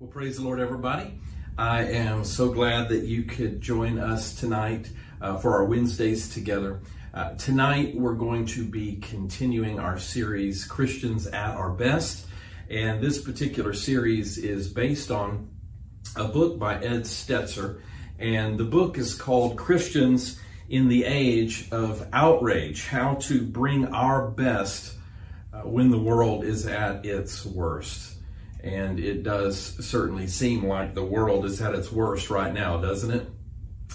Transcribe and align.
Well, 0.00 0.10
praise 0.10 0.38
the 0.38 0.42
Lord, 0.42 0.58
everybody. 0.58 1.20
I 1.56 1.84
am 1.84 2.24
so 2.24 2.50
glad 2.50 2.88
that 2.88 3.04
you 3.04 3.22
could 3.22 3.60
join 3.60 4.00
us 4.00 4.34
tonight 4.34 4.90
uh, 5.20 5.36
for 5.36 5.54
our 5.54 5.66
Wednesdays 5.66 6.34
together. 6.34 6.80
Uh, 7.14 7.34
tonight, 7.34 7.94
we're 7.94 8.14
going 8.14 8.44
to 8.46 8.64
be 8.64 8.96
continuing 8.96 9.78
our 9.78 9.96
series, 9.96 10.64
Christians 10.64 11.28
at 11.28 11.54
Our 11.54 11.70
Best. 11.70 12.26
And 12.68 13.00
this 13.00 13.22
particular 13.22 13.72
series 13.72 14.36
is 14.36 14.66
based 14.66 15.12
on 15.12 15.48
a 16.16 16.24
book 16.24 16.58
by 16.58 16.74
Ed 16.74 17.02
Stetzer. 17.02 17.80
And 18.18 18.58
the 18.58 18.64
book 18.64 18.98
is 18.98 19.14
called 19.14 19.56
Christians 19.56 20.40
in 20.68 20.88
the 20.88 21.04
Age 21.04 21.68
of 21.70 22.08
Outrage 22.12 22.88
How 22.88 23.14
to 23.14 23.42
Bring 23.42 23.86
Our 23.94 24.28
Best 24.28 24.96
uh, 25.52 25.60
When 25.60 25.92
the 25.92 26.00
World 26.00 26.42
is 26.42 26.66
at 26.66 27.06
Its 27.06 27.46
Worst. 27.46 28.13
And 28.64 28.98
it 28.98 29.22
does 29.22 29.58
certainly 29.86 30.26
seem 30.26 30.64
like 30.64 30.94
the 30.94 31.04
world 31.04 31.44
is 31.44 31.60
at 31.60 31.74
its 31.74 31.92
worst 31.92 32.30
right 32.30 32.52
now, 32.52 32.78
doesn't 32.78 33.10
it? 33.10 33.28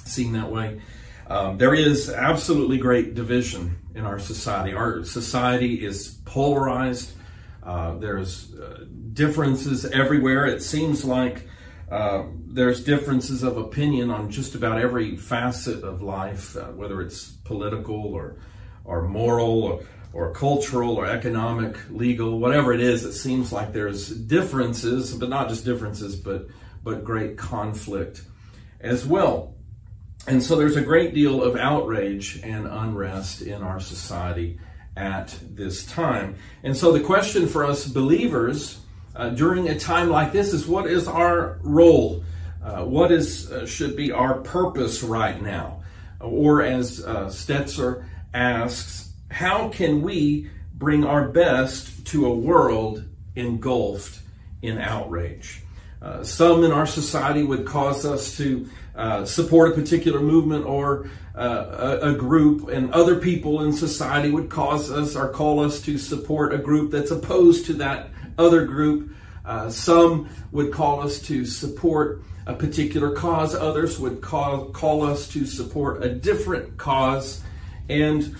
Seem 0.06 0.34
that 0.34 0.52
way? 0.52 0.80
Um, 1.26 1.58
there 1.58 1.74
is 1.74 2.08
absolutely 2.08 2.78
great 2.78 3.16
division 3.16 3.80
in 3.96 4.06
our 4.06 4.20
society. 4.20 4.74
Our 4.74 5.04
society 5.04 5.84
is 5.84 6.20
polarized. 6.24 7.14
Uh, 7.64 7.98
there's 7.98 8.54
uh, 8.54 8.86
differences 9.14 9.86
everywhere. 9.86 10.46
It 10.46 10.62
seems 10.62 11.04
like 11.04 11.48
uh, 11.92 12.26
there's 12.46 12.84
differences 12.84 13.42
of 13.42 13.58
opinion 13.58 14.12
on 14.12 14.30
just 14.30 14.54
about 14.54 14.80
every 14.80 15.18
facet 15.18 15.84
of 15.84 16.04
life, 16.04 16.56
uh, 16.56 16.66
whether 16.66 17.02
it's 17.02 17.28
political 17.28 17.96
or 17.96 18.36
or 18.86 19.08
moral 19.08 19.64
or 19.64 19.84
or 20.14 20.34
cultural 20.34 20.96
or 20.96 21.06
economic, 21.06 21.78
legal, 21.90 22.40
whatever 22.40 22.74
it 22.74 22.82
is, 22.82 23.06
it 23.06 23.14
seems 23.14 23.52
like 23.52 23.74
there's 23.74 24.10
differences, 24.10 25.14
but 25.14 25.30
not 25.30 25.50
just 25.50 25.66
differences, 25.66 26.16
but 26.16 26.48
but 26.84 27.04
great 27.04 27.38
conflict 27.38 28.24
as 28.80 29.06
well. 29.06 29.56
And 30.28 30.42
so 30.42 30.56
there's 30.56 30.76
a 30.76 30.82
great 30.82 31.14
deal 31.14 31.44
of 31.44 31.56
outrage 31.56 32.40
and 32.44 32.68
unrest 32.68 33.42
in 33.42 33.62
our 33.62 33.80
society 33.80 34.60
at 34.96 35.38
this 35.50 35.86
time. 35.86 36.36
And 36.64 36.76
so 36.76 36.92
the 36.92 37.00
question 37.00 37.48
for 37.48 37.66
us 37.66 37.88
believers 37.88 38.80
uh, 39.16 39.30
during 39.30 39.70
a 39.70 39.80
time 39.80 40.10
like 40.10 40.32
this 40.32 40.54
is 40.54 40.68
what 40.68 40.88
is 40.88 41.08
our 41.08 41.60
role? 41.64 42.24
Uh, 42.64 42.84
what 42.86 43.12
is 43.12 43.52
uh, 43.52 43.66
should 43.66 43.96
be 43.96 44.12
our 44.12 44.36
purpose 44.42 45.02
right 45.04 45.42
now? 45.42 45.84
Or 46.20 46.62
as 46.62 47.04
uh, 47.06 47.26
Stetzer 47.28 48.06
asks, 48.34 49.09
how 49.30 49.70
can 49.70 50.02
we 50.02 50.50
bring 50.74 51.06
our 51.06 51.28
best 51.28 52.06
to 52.08 52.26
a 52.26 52.34
world 52.34 53.04
engulfed 53.36 54.22
in 54.62 54.78
outrage? 54.78 55.62
Uh, 56.02 56.24
some 56.24 56.64
in 56.64 56.72
our 56.72 56.86
society 56.86 57.44
would 57.44 57.66
cause 57.66 58.06
us 58.06 58.38
to 58.38 58.70
uh, 58.96 59.26
support 59.26 59.72
a 59.72 59.76
particular 59.76 60.22
movement 60.22 60.66
or 60.66 61.10
uh, 61.36 62.00
a, 62.02 62.12
a, 62.12 62.14
group, 62.14 62.70
and 62.70 62.92
other 62.94 63.16
people 63.16 63.62
in 63.62 63.72
society 63.72 64.30
would 64.30 64.50
cause 64.50 64.92
us 64.92 65.16
or 65.16 65.30
call 65.30 65.60
us 65.60 65.82
to 65.82 65.98
support 65.98 66.54
a 66.54 66.58
group 66.58 66.92
that's 66.92 67.12
opposed 67.12 67.66
to 67.66 67.74
that 67.74 68.10
other 68.38 68.66
group. 68.66 69.12
Uh, 69.46 69.70
some 69.70 70.30
would 70.52 70.72
call 70.72 71.02
us 71.02 71.20
to 71.20 71.46
support 71.46 72.22
a 72.46 72.54
particular 72.54 73.12
cause, 73.12 73.54
others 73.54 74.00
would 74.00 74.22
call, 74.22 74.66
call 74.70 75.04
us 75.04 75.28
to 75.28 75.46
support 75.46 76.04
a 76.04 76.10
different 76.10 76.78
cause. 76.78 77.42
And 77.88 78.36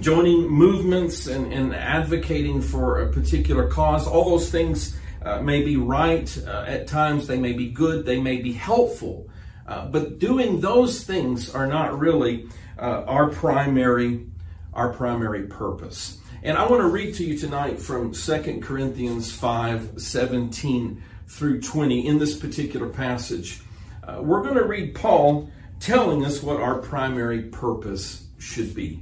joining 0.00 0.48
movements 0.48 1.26
and, 1.26 1.52
and 1.52 1.74
advocating 1.74 2.60
for 2.60 3.02
a 3.02 3.12
particular 3.12 3.68
cause, 3.68 4.06
all 4.06 4.30
those 4.30 4.50
things 4.50 4.96
uh, 5.22 5.40
may 5.40 5.62
be 5.62 5.76
right. 5.76 6.36
Uh, 6.46 6.64
at 6.66 6.86
times 6.86 7.26
they 7.26 7.38
may 7.38 7.52
be 7.52 7.70
good, 7.70 8.04
they 8.04 8.20
may 8.20 8.38
be 8.38 8.52
helpful. 8.52 9.28
Uh, 9.66 9.86
but 9.86 10.18
doing 10.18 10.60
those 10.60 11.04
things 11.04 11.54
are 11.54 11.66
not 11.66 11.98
really 11.98 12.48
uh, 12.78 13.04
our 13.06 13.30
primary 13.30 14.26
our 14.74 14.92
primary 14.92 15.44
purpose. 15.44 16.18
And 16.42 16.58
I 16.58 16.66
want 16.66 16.82
to 16.82 16.88
read 16.88 17.14
to 17.14 17.24
you 17.24 17.38
tonight 17.38 17.80
from 17.80 18.12
2 18.12 18.60
Corinthians 18.60 19.32
5 19.32 20.00
17 20.00 21.02
through 21.26 21.60
20 21.60 22.06
in 22.06 22.18
this 22.18 22.36
particular 22.36 22.88
passage. 22.88 23.60
Uh, 24.02 24.20
we're 24.20 24.42
going 24.42 24.56
to 24.56 24.64
read 24.64 24.94
Paul 24.94 25.48
telling 25.80 26.24
us 26.24 26.42
what 26.42 26.60
our 26.60 26.78
primary 26.78 27.42
purpose 27.42 28.26
should 28.38 28.74
be. 28.74 29.00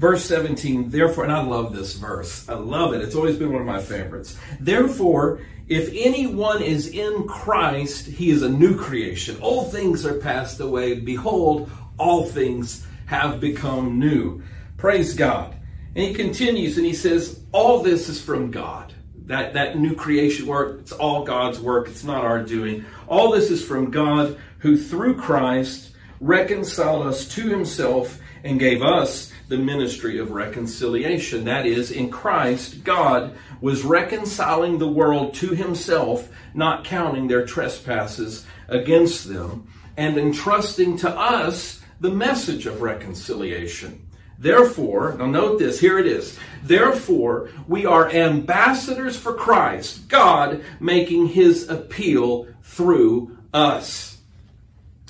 Verse 0.00 0.24
17, 0.24 0.88
therefore, 0.88 1.24
and 1.24 1.32
I 1.32 1.42
love 1.42 1.74
this 1.74 1.92
verse. 1.92 2.48
I 2.48 2.54
love 2.54 2.94
it. 2.94 3.02
It's 3.02 3.14
always 3.14 3.36
been 3.36 3.52
one 3.52 3.60
of 3.60 3.66
my 3.66 3.82
favorites. 3.82 4.34
Therefore, 4.58 5.40
if 5.68 5.90
anyone 5.92 6.62
is 6.62 6.88
in 6.88 7.28
Christ, 7.28 8.06
he 8.06 8.30
is 8.30 8.42
a 8.42 8.48
new 8.48 8.78
creation. 8.78 9.36
All 9.42 9.64
things 9.64 10.06
are 10.06 10.14
passed 10.14 10.58
away. 10.58 11.00
Behold, 11.00 11.70
all 11.98 12.24
things 12.24 12.86
have 13.04 13.40
become 13.40 13.98
new. 13.98 14.42
Praise 14.78 15.12
God. 15.12 15.54
And 15.94 16.02
he 16.02 16.14
continues 16.14 16.78
and 16.78 16.86
he 16.86 16.94
says, 16.94 17.38
all 17.52 17.82
this 17.82 18.08
is 18.08 18.22
from 18.22 18.50
God. 18.50 18.94
That, 19.26 19.52
that 19.52 19.76
new 19.76 19.94
creation 19.94 20.46
work, 20.46 20.80
it's 20.80 20.92
all 20.92 21.24
God's 21.24 21.60
work. 21.60 21.88
It's 21.88 22.04
not 22.04 22.24
our 22.24 22.42
doing. 22.42 22.86
All 23.06 23.32
this 23.32 23.50
is 23.50 23.62
from 23.62 23.90
God 23.90 24.38
who 24.60 24.78
through 24.78 25.16
Christ 25.18 25.90
reconciled 26.20 27.06
us 27.06 27.28
to 27.34 27.42
himself 27.42 28.18
and 28.42 28.58
gave 28.58 28.80
us 28.80 29.29
the 29.50 29.58
ministry 29.58 30.16
of 30.18 30.30
reconciliation. 30.30 31.44
That 31.44 31.66
is, 31.66 31.90
in 31.90 32.08
Christ, 32.08 32.84
God 32.84 33.34
was 33.60 33.82
reconciling 33.82 34.78
the 34.78 34.88
world 34.88 35.34
to 35.34 35.48
himself, 35.48 36.28
not 36.54 36.84
counting 36.84 37.26
their 37.26 37.44
trespasses 37.44 38.46
against 38.68 39.28
them, 39.28 39.68
and 39.96 40.16
entrusting 40.16 40.96
to 40.98 41.10
us 41.10 41.82
the 41.98 42.12
message 42.12 42.66
of 42.66 42.80
reconciliation. 42.80 44.06
Therefore, 44.38 45.16
now 45.18 45.26
note 45.26 45.58
this, 45.58 45.80
here 45.80 45.98
it 45.98 46.06
is. 46.06 46.38
Therefore, 46.62 47.50
we 47.66 47.84
are 47.84 48.08
ambassadors 48.08 49.18
for 49.18 49.34
Christ, 49.34 50.08
God 50.08 50.64
making 50.78 51.26
his 51.26 51.68
appeal 51.68 52.46
through 52.62 53.36
us. 53.52 54.16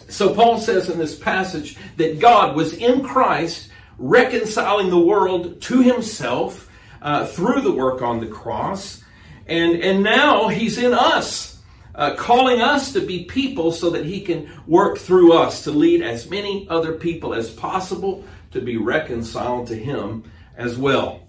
So 0.09 0.35
Paul 0.35 0.59
says 0.59 0.89
in 0.89 0.99
this 0.99 1.17
passage 1.17 1.77
that 1.99 2.19
God 2.19 2.57
was 2.57 2.73
in 2.73 3.05
Christ 3.05 3.70
reconciling 4.01 4.89
the 4.89 4.99
world 4.99 5.61
to 5.61 5.83
himself 5.83 6.69
uh, 7.03 7.27
through 7.27 7.61
the 7.61 7.73
work 7.73 8.03
on 8.03 8.19
the 8.19 8.27
cross. 8.27 9.05
And, 9.47 9.81
and 9.83 10.03
now 10.03 10.49
he's 10.49 10.79
in 10.79 10.95
us, 10.95 11.61
uh, 11.95 12.15
calling 12.15 12.61
us 12.63 12.93
to 12.95 13.01
be 13.01 13.25
people 13.25 13.73
so 13.73 13.91
that 13.91 14.07
he 14.07 14.23
can 14.23 14.51
work 14.67 14.99
through 14.99 15.35
us 15.35 15.65
to 15.65 15.71
lead 15.71 16.03
as 16.03 16.31
many 16.31 16.67
other 16.69 16.95
people 16.95 17.35
as 17.35 17.51
possible 17.51 18.25
to 18.53 18.61
be 18.61 18.77
reconciled 18.79 19.69
to 19.69 19.77
him 19.77 20.25
as 20.57 20.79
well. 20.79 21.21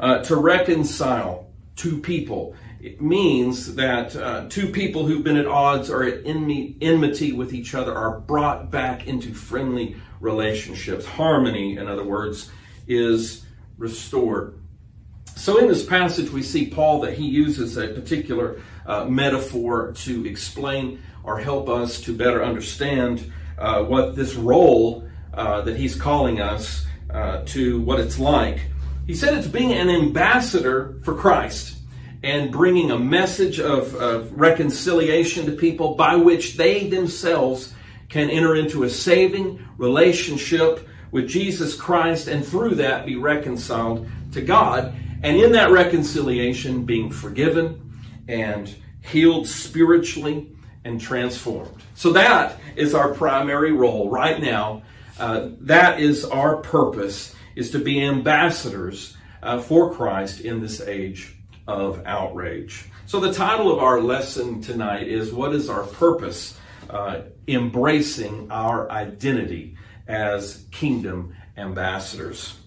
Uh, 0.00 0.18
to 0.24 0.36
reconcile 0.36 1.48
two 1.76 2.00
people. 2.00 2.54
It 2.80 3.00
means 3.00 3.74
that 3.76 4.14
uh, 4.14 4.46
two 4.48 4.68
people 4.70 5.06
who've 5.06 5.24
been 5.24 5.36
at 5.36 5.46
odds 5.46 5.90
or 5.90 6.02
at 6.02 6.26
enmity 6.26 7.32
with 7.32 7.54
each 7.54 7.74
other 7.74 7.94
are 7.94 8.20
brought 8.20 8.70
back 8.70 9.06
into 9.06 9.32
friendly 9.32 9.96
relationships. 10.20 11.04
Harmony, 11.04 11.76
in 11.76 11.88
other 11.88 12.04
words, 12.04 12.50
is 12.86 13.44
restored. 13.78 14.58
So, 15.36 15.58
in 15.58 15.68
this 15.68 15.84
passage, 15.84 16.30
we 16.30 16.42
see 16.42 16.66
Paul 16.66 17.00
that 17.00 17.14
he 17.14 17.26
uses 17.26 17.76
a 17.76 17.88
particular 17.88 18.60
uh, 18.86 19.04
metaphor 19.04 19.92
to 19.92 20.26
explain 20.26 21.00
or 21.22 21.38
help 21.38 21.68
us 21.68 22.00
to 22.02 22.16
better 22.16 22.42
understand 22.42 23.30
uh, 23.58 23.82
what 23.82 24.16
this 24.16 24.34
role 24.34 25.08
uh, 25.34 25.60
that 25.62 25.76
he's 25.76 25.94
calling 25.94 26.40
us 26.40 26.86
uh, 27.10 27.42
to, 27.46 27.80
what 27.82 28.00
it's 28.00 28.18
like. 28.18 28.60
He 29.06 29.14
said 29.14 29.34
it's 29.34 29.46
being 29.46 29.72
an 29.72 29.90
ambassador 29.90 30.98
for 31.04 31.14
Christ 31.14 31.76
and 32.22 32.50
bringing 32.50 32.90
a 32.90 32.98
message 32.98 33.60
of, 33.60 33.94
of 33.94 34.32
reconciliation 34.32 35.46
to 35.46 35.52
people 35.52 35.94
by 35.94 36.16
which 36.16 36.56
they 36.56 36.88
themselves 36.88 37.72
can 38.08 38.30
enter 38.30 38.54
into 38.56 38.84
a 38.84 38.90
saving 38.90 39.66
relationship 39.78 40.88
with 41.10 41.28
Jesus 41.28 41.74
Christ 41.74 42.28
and 42.28 42.44
through 42.44 42.76
that 42.76 43.06
be 43.06 43.16
reconciled 43.16 44.08
to 44.32 44.42
God. 44.42 44.94
And 45.22 45.36
in 45.36 45.52
that 45.52 45.70
reconciliation, 45.70 46.84
being 46.84 47.10
forgiven 47.10 48.00
and 48.28 48.74
healed 49.02 49.46
spiritually 49.46 50.50
and 50.84 51.00
transformed. 51.00 51.82
So 51.94 52.12
that 52.12 52.58
is 52.76 52.94
our 52.94 53.14
primary 53.14 53.72
role 53.72 54.10
right 54.10 54.40
now. 54.40 54.82
Uh, 55.18 55.50
that 55.60 56.00
is 56.00 56.24
our 56.24 56.58
purpose, 56.58 57.34
is 57.54 57.70
to 57.70 57.78
be 57.78 58.04
ambassadors 58.04 59.16
uh, 59.42 59.58
for 59.58 59.94
Christ 59.94 60.40
in 60.40 60.60
this 60.60 60.80
age 60.80 61.34
of 61.66 62.02
outrage. 62.06 62.84
So 63.06 63.20
the 63.20 63.32
title 63.32 63.72
of 63.72 63.78
our 63.78 64.00
lesson 64.00 64.60
tonight 64.60 65.08
is 65.08 65.32
What 65.32 65.54
is 65.54 65.70
Our 65.70 65.84
Purpose? 65.84 66.58
Uh, 66.90 67.22
embracing 67.48 68.50
our 68.50 68.90
identity 68.90 69.76
as 70.06 70.64
kingdom 70.70 71.34
ambassadors. 71.56 72.58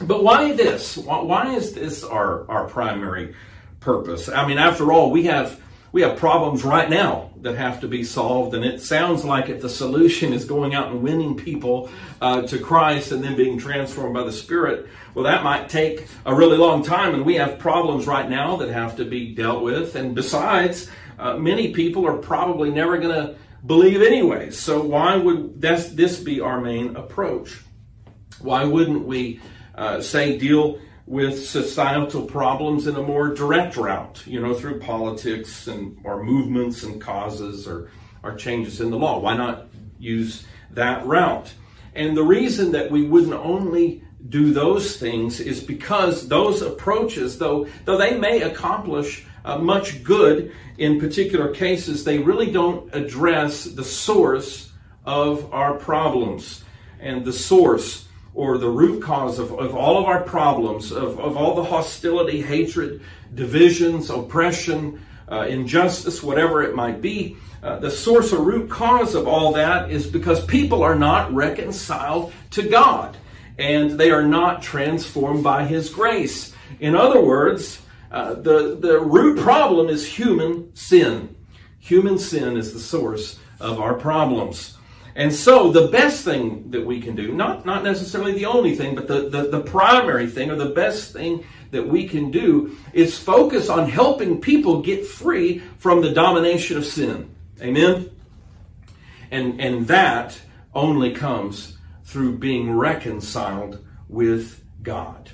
But 0.00 0.24
why 0.24 0.52
this? 0.52 0.96
Why 0.96 1.54
is 1.54 1.74
this 1.74 2.02
our, 2.02 2.50
our 2.50 2.66
primary 2.66 3.34
purpose. 3.82 4.28
I 4.28 4.46
mean, 4.46 4.58
after 4.58 4.92
all, 4.92 5.10
we 5.10 5.24
have 5.24 5.60
we 5.90 6.00
have 6.00 6.16
problems 6.16 6.64
right 6.64 6.88
now 6.88 7.32
that 7.42 7.54
have 7.56 7.80
to 7.80 7.88
be 7.88 8.02
solved, 8.02 8.54
and 8.54 8.64
it 8.64 8.80
sounds 8.80 9.26
like 9.26 9.50
if 9.50 9.60
the 9.60 9.68
solution 9.68 10.32
is 10.32 10.46
going 10.46 10.74
out 10.74 10.90
and 10.90 11.02
winning 11.02 11.36
people 11.36 11.90
uh, 12.22 12.40
to 12.42 12.58
Christ 12.58 13.12
and 13.12 13.22
then 13.22 13.36
being 13.36 13.58
transformed 13.58 14.14
by 14.14 14.22
the 14.22 14.32
Spirit, 14.32 14.88
well, 15.14 15.24
that 15.24 15.44
might 15.44 15.68
take 15.68 16.06
a 16.24 16.34
really 16.34 16.56
long 16.56 16.82
time, 16.82 17.14
and 17.14 17.26
we 17.26 17.34
have 17.34 17.58
problems 17.58 18.06
right 18.06 18.30
now 18.30 18.56
that 18.56 18.70
have 18.70 18.96
to 18.96 19.04
be 19.04 19.34
dealt 19.34 19.62
with. 19.62 19.94
And 19.94 20.14
besides, 20.14 20.88
uh, 21.18 21.36
many 21.36 21.72
people 21.72 22.06
are 22.06 22.18
probably 22.18 22.70
never 22.70 22.98
going 22.98 23.14
to 23.14 23.36
believe 23.64 24.02
anyway. 24.02 24.50
So 24.50 24.82
why 24.82 25.16
would 25.16 25.60
this, 25.60 25.88
this 25.88 26.18
be 26.18 26.40
our 26.40 26.60
main 26.60 26.96
approach? 26.96 27.60
Why 28.40 28.64
wouldn't 28.64 29.06
we 29.06 29.40
uh, 29.74 30.00
say 30.00 30.38
deal 30.38 30.80
with 31.06 31.44
societal 31.46 32.22
problems 32.22 32.86
in 32.86 32.96
a 32.96 33.02
more 33.02 33.34
direct 33.34 33.76
route, 33.76 34.22
you 34.26 34.40
know, 34.40 34.54
through 34.54 34.78
politics 34.78 35.66
and 35.66 35.98
or 36.04 36.22
movements 36.22 36.84
and 36.84 37.00
causes 37.00 37.66
or, 37.66 37.90
or 38.22 38.34
changes 38.36 38.80
in 38.80 38.90
the 38.90 38.96
law. 38.96 39.18
Why 39.18 39.36
not 39.36 39.66
use 39.98 40.46
that 40.70 41.04
route? 41.04 41.52
And 41.94 42.16
the 42.16 42.22
reason 42.22 42.72
that 42.72 42.90
we 42.90 43.06
wouldn't 43.06 43.34
only 43.34 44.02
do 44.28 44.52
those 44.52 44.96
things 44.96 45.40
is 45.40 45.62
because 45.62 46.28
those 46.28 46.62
approaches, 46.62 47.38
though, 47.38 47.66
though 47.84 47.98
they 47.98 48.16
may 48.16 48.42
accomplish 48.42 49.26
uh, 49.44 49.58
much 49.58 50.02
good 50.02 50.52
in 50.78 50.98
particular 50.98 51.54
cases, 51.54 52.04
they 52.04 52.18
really 52.18 52.50
don't 52.50 52.94
address 52.94 53.64
the 53.64 53.84
source 53.84 54.72
of 55.04 55.52
our 55.52 55.74
problems. 55.74 56.64
And 57.00 57.24
the 57.24 57.32
source 57.32 58.08
or 58.34 58.58
the 58.58 58.68
root 58.68 59.02
cause 59.02 59.38
of, 59.38 59.52
of 59.52 59.74
all 59.74 59.98
of 59.98 60.06
our 60.06 60.22
problems, 60.22 60.90
of, 60.90 61.20
of 61.20 61.36
all 61.36 61.54
the 61.54 61.64
hostility, 61.64 62.40
hatred, 62.40 63.02
divisions, 63.34 64.10
oppression, 64.10 65.00
uh, 65.30 65.46
injustice, 65.48 66.22
whatever 66.22 66.62
it 66.62 66.74
might 66.74 67.00
be, 67.00 67.36
uh, 67.62 67.78
the 67.78 67.90
source 67.90 68.32
or 68.32 68.42
root 68.42 68.70
cause 68.70 69.14
of 69.14 69.28
all 69.28 69.52
that 69.52 69.90
is 69.90 70.06
because 70.06 70.44
people 70.46 70.82
are 70.82 70.96
not 70.96 71.32
reconciled 71.32 72.32
to 72.50 72.62
God 72.62 73.16
and 73.58 73.92
they 73.92 74.10
are 74.10 74.26
not 74.26 74.62
transformed 74.62 75.44
by 75.44 75.64
His 75.64 75.90
grace. 75.90 76.54
In 76.80 76.96
other 76.96 77.20
words, 77.20 77.81
uh, 78.12 78.34
the, 78.34 78.76
the 78.78 79.00
root 79.00 79.38
problem 79.40 79.88
is 79.88 80.06
human 80.06 80.74
sin. 80.76 81.34
Human 81.78 82.18
sin 82.18 82.56
is 82.58 82.72
the 82.72 82.78
source 82.78 83.38
of 83.58 83.80
our 83.80 83.94
problems. 83.94 84.76
And 85.14 85.32
so 85.34 85.72
the 85.72 85.88
best 85.88 86.24
thing 86.24 86.70
that 86.70 86.84
we 86.84 87.00
can 87.00 87.16
do, 87.16 87.32
not, 87.32 87.66
not 87.66 87.84
necessarily 87.84 88.32
the 88.32 88.46
only 88.46 88.76
thing, 88.76 88.94
but 88.94 89.08
the, 89.08 89.28
the, 89.28 89.42
the, 89.48 89.60
primary 89.60 90.26
thing 90.26 90.50
or 90.50 90.56
the 90.56 90.70
best 90.70 91.12
thing 91.12 91.44
that 91.70 91.86
we 91.86 92.06
can 92.06 92.30
do 92.30 92.76
is 92.92 93.18
focus 93.18 93.68
on 93.68 93.88
helping 93.88 94.40
people 94.40 94.82
get 94.82 95.06
free 95.06 95.58
from 95.78 96.00
the 96.00 96.12
domination 96.12 96.76
of 96.76 96.86
sin. 96.86 97.34
Amen? 97.60 98.10
And, 99.30 99.60
and 99.60 99.86
that 99.88 100.40
only 100.74 101.12
comes 101.12 101.76
through 102.04 102.38
being 102.38 102.72
reconciled 102.72 103.84
with 104.08 104.62
God. 104.82 105.30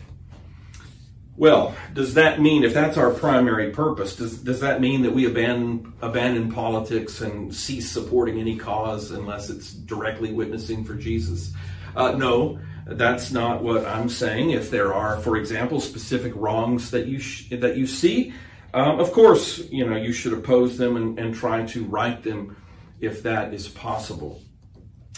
Well, 1.38 1.76
does 1.94 2.14
that 2.14 2.40
mean 2.40 2.64
if 2.64 2.74
that's 2.74 2.96
our 2.96 3.10
primary 3.10 3.70
purpose, 3.70 4.16
does 4.16 4.38
does 4.38 4.58
that 4.58 4.80
mean 4.80 5.02
that 5.02 5.12
we 5.12 5.24
abandon 5.24 5.92
abandon 6.02 6.50
politics 6.50 7.20
and 7.20 7.54
cease 7.54 7.88
supporting 7.88 8.40
any 8.40 8.56
cause 8.56 9.12
unless 9.12 9.48
it's 9.48 9.72
directly 9.72 10.32
witnessing 10.32 10.84
for 10.84 10.94
Jesus? 10.94 11.52
Uh, 11.94 12.10
no, 12.10 12.58
that's 12.86 13.30
not 13.30 13.62
what 13.62 13.86
I'm 13.86 14.08
saying. 14.08 14.50
If 14.50 14.72
there 14.72 14.92
are, 14.92 15.20
for 15.20 15.36
example, 15.36 15.80
specific 15.80 16.32
wrongs 16.34 16.90
that 16.90 17.06
you 17.06 17.20
sh- 17.20 17.50
that 17.50 17.76
you 17.76 17.86
see, 17.86 18.34
um, 18.74 18.98
of 18.98 19.12
course, 19.12 19.58
you 19.70 19.86
know 19.88 19.96
you 19.96 20.12
should 20.12 20.32
oppose 20.32 20.76
them 20.76 20.96
and, 20.96 21.20
and 21.20 21.36
try 21.36 21.64
to 21.66 21.84
right 21.84 22.20
them 22.20 22.56
if 23.00 23.22
that 23.22 23.54
is 23.54 23.68
possible. 23.68 24.42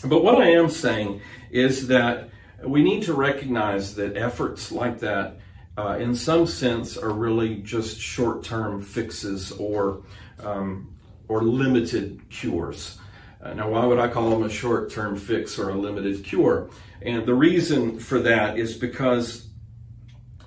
But 0.05 0.23
what 0.23 0.37
I 0.37 0.51
am 0.51 0.69
saying 0.69 1.23
is 1.51 1.87
that 1.89 2.29
we 2.63 2.83
need 2.83 3.05
to 3.05 3.15
recognize 3.15 3.95
that 3.95 4.19
efforts 4.19 4.71
like 4.71 4.99
that 4.99 5.39
uh, 5.81 5.97
in 5.97 6.15
some 6.15 6.47
sense, 6.47 6.99
are 6.99 7.13
really 7.13 7.57
just 7.57 7.99
short-term 7.99 8.83
fixes 8.83 9.51
or 9.53 10.03
um, 10.41 10.95
or 11.27 11.43
limited 11.43 12.21
cures. 12.29 12.99
Uh, 13.43 13.55
now, 13.55 13.71
why 13.71 13.87
would 13.87 13.99
I 13.99 14.09
call 14.09 14.29
them 14.31 14.43
a 14.43 14.51
short-term 14.51 15.17
fix 15.17 15.59
or 15.59 15.71
a 15.71 15.75
limited 15.75 16.23
cure? 16.23 16.69
And 17.01 17.25
the 17.25 17.35
reason 17.35 17.99
for 17.99 18.19
that 18.21 18.59
is 18.59 18.77
because 18.77 19.49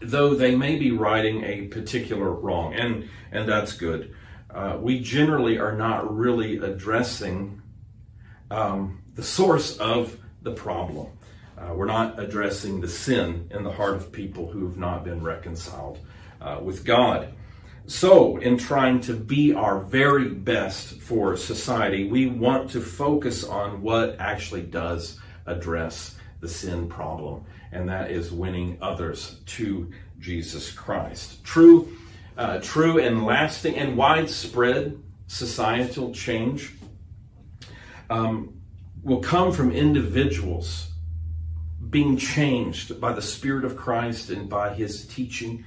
though 0.01 0.35
they 0.35 0.55
may 0.55 0.75
be 0.75 0.91
righting 0.91 1.43
a 1.43 1.67
particular 1.67 2.31
wrong, 2.31 2.75
and 2.75 3.09
and 3.31 3.49
that's 3.49 3.73
good, 3.73 4.13
uh, 4.53 4.77
we 4.79 4.99
generally 4.99 5.57
are 5.57 5.75
not 5.75 6.15
really 6.15 6.57
addressing 6.57 7.59
um, 8.51 9.01
the 9.15 9.23
source 9.23 9.77
of 9.77 10.15
the 10.43 10.51
problem. 10.51 11.07
Uh, 11.63 11.73
we're 11.73 11.85
not 11.85 12.19
addressing 12.19 12.81
the 12.81 12.87
sin 12.87 13.47
in 13.51 13.63
the 13.63 13.71
heart 13.71 13.95
of 13.95 14.11
people 14.11 14.49
who 14.51 14.65
have 14.67 14.77
not 14.77 15.03
been 15.03 15.23
reconciled 15.23 15.99
uh, 16.41 16.59
with 16.61 16.83
God. 16.83 17.33
So, 17.85 18.37
in 18.37 18.57
trying 18.57 19.01
to 19.01 19.13
be 19.13 19.53
our 19.53 19.79
very 19.79 20.29
best 20.29 20.99
for 21.01 21.35
society, 21.37 22.09
we 22.09 22.27
want 22.27 22.71
to 22.71 22.81
focus 22.81 23.43
on 23.43 23.81
what 23.81 24.17
actually 24.19 24.63
does 24.63 25.19
address 25.45 26.15
the 26.39 26.47
sin 26.47 26.87
problem, 26.87 27.45
and 27.71 27.87
that 27.89 28.09
is 28.11 28.31
winning 28.31 28.77
others 28.81 29.39
to 29.45 29.91
Jesus 30.19 30.71
Christ. 30.71 31.43
True, 31.43 31.95
uh, 32.37 32.59
true 32.59 32.99
and 32.99 33.25
lasting 33.25 33.75
and 33.75 33.97
widespread 33.97 34.97
societal 35.27 36.13
change 36.13 36.73
um, 38.09 38.61
will 39.03 39.19
come 39.19 39.51
from 39.51 39.71
individuals 39.71 40.92
being 41.93 42.17
changed 42.17 42.99
by 42.99 43.13
the 43.13 43.21
Spirit 43.21 43.63
of 43.63 43.77
Christ 43.77 44.31
and 44.31 44.49
by 44.49 44.73
His 44.73 45.05
teaching. 45.05 45.63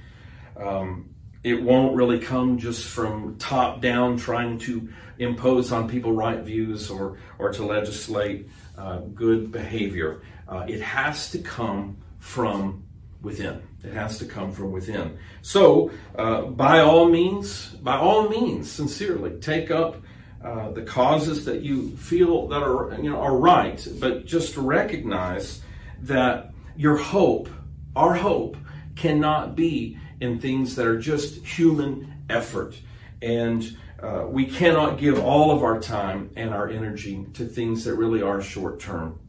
Um, 0.55 1.15
it 1.43 1.63
won't 1.63 1.95
really 1.95 2.19
come 2.19 2.57
just 2.57 2.85
from 2.85 3.37
top 3.37 3.81
down 3.81 4.17
trying 4.17 4.59
to 4.59 4.89
impose 5.17 5.71
on 5.71 5.87
people 5.87 6.11
right 6.11 6.41
views 6.41 6.91
or, 6.91 7.17
or 7.39 7.51
to 7.53 7.65
legislate 7.65 8.49
uh, 8.77 8.97
good 9.15 9.51
behavior. 9.51 10.21
Uh, 10.47 10.65
it 10.67 10.81
has 10.81 11.31
to 11.31 11.39
come 11.39 11.97
from 12.19 12.83
within. 13.21 13.61
It 13.83 13.93
has 13.93 14.19
to 14.19 14.25
come 14.25 14.51
from 14.51 14.71
within. 14.73 15.17
So, 15.41 15.91
uh, 16.17 16.41
by 16.41 16.81
all 16.81 17.07
means, 17.07 17.67
by 17.67 17.95
all 17.95 18.27
means, 18.27 18.69
sincerely, 18.69 19.39
take 19.39 19.71
up 19.71 20.01
uh, 20.43 20.71
the 20.71 20.81
causes 20.81 21.45
that 21.45 21.61
you 21.61 21.95
feel 21.97 22.47
that 22.49 22.61
are 22.61 22.93
you 23.01 23.09
know 23.09 23.19
are 23.19 23.37
right, 23.37 23.87
but 23.99 24.25
just 24.25 24.57
recognize 24.57 25.61
that 26.01 26.51
your 26.75 26.97
hope, 26.97 27.49
our 27.95 28.13
hope, 28.13 28.57
cannot 28.95 29.55
be 29.55 29.97
in 30.19 30.39
things 30.39 30.75
that 30.75 30.85
are 30.85 30.99
just 30.99 31.45
human 31.45 32.13
effort. 32.29 32.79
And 33.21 33.77
uh, 34.01 34.25
we 34.27 34.45
cannot 34.45 34.97
give 34.97 35.19
all 35.19 35.51
of 35.51 35.63
our 35.63 35.79
time 35.79 36.31
and 36.35 36.51
our 36.51 36.69
energy 36.69 37.25
to 37.33 37.45
things 37.45 37.83
that 37.85 37.95
really 37.95 38.21
are 38.21 38.41
short 38.41 38.79
term 38.79 39.19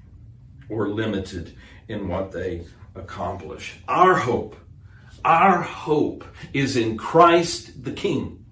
or 0.68 0.88
limited 0.88 1.54
in 1.88 2.08
what 2.08 2.32
they 2.32 2.66
accomplish. 2.94 3.76
Our 3.88 4.14
hope, 4.14 4.56
our 5.24 5.62
hope 5.62 6.24
is 6.52 6.76
in 6.76 6.96
Christ 6.96 7.84
the 7.84 7.92
King 7.92 8.44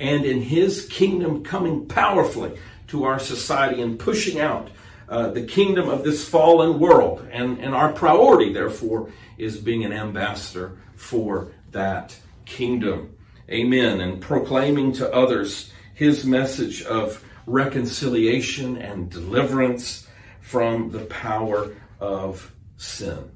and 0.00 0.24
in 0.24 0.42
his 0.42 0.86
kingdom 0.86 1.44
coming 1.44 1.86
powerfully 1.86 2.58
to 2.88 3.04
our 3.04 3.18
society 3.18 3.80
and 3.80 3.98
pushing 3.98 4.40
out 4.40 4.68
uh, 5.12 5.28
the 5.28 5.42
kingdom 5.42 5.90
of 5.90 6.04
this 6.04 6.26
fallen 6.26 6.78
world. 6.78 7.28
And, 7.30 7.58
and 7.58 7.74
our 7.74 7.92
priority, 7.92 8.50
therefore, 8.50 9.12
is 9.36 9.58
being 9.58 9.84
an 9.84 9.92
ambassador 9.92 10.78
for 10.96 11.52
that 11.72 12.16
kingdom. 12.46 13.14
Amen. 13.50 14.00
And 14.00 14.22
proclaiming 14.22 14.94
to 14.94 15.14
others 15.14 15.70
his 15.92 16.24
message 16.24 16.82
of 16.84 17.22
reconciliation 17.46 18.78
and 18.78 19.10
deliverance 19.10 20.06
from 20.40 20.90
the 20.90 21.04
power 21.04 21.74
of 22.00 22.50
sin. 22.78 23.30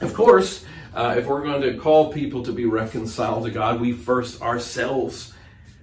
Of 0.00 0.14
course, 0.14 0.64
uh, 0.94 1.16
if 1.18 1.26
we're 1.26 1.42
going 1.42 1.62
to 1.62 1.76
call 1.76 2.12
people 2.12 2.44
to 2.44 2.52
be 2.52 2.66
reconciled 2.66 3.46
to 3.46 3.50
God, 3.50 3.80
we 3.80 3.92
first 3.92 4.40
ourselves 4.40 5.34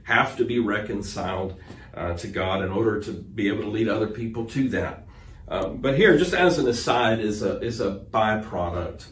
have 0.03 0.37
to 0.37 0.45
be 0.45 0.59
reconciled 0.59 1.59
uh, 1.93 2.13
to 2.13 2.27
God 2.27 2.63
in 2.63 2.71
order 2.71 3.01
to 3.01 3.12
be 3.12 3.48
able 3.48 3.63
to 3.63 3.69
lead 3.69 3.88
other 3.88 4.07
people 4.07 4.45
to 4.45 4.69
that. 4.69 5.05
Um, 5.48 5.77
but 5.77 5.98
here, 5.98 6.17
just 6.17 6.33
as 6.33 6.57
an 6.57 6.67
aside, 6.67 7.19
is 7.19 7.41
a 7.41 7.60
is 7.60 7.81
a 7.81 7.91
byproduct 8.12 9.05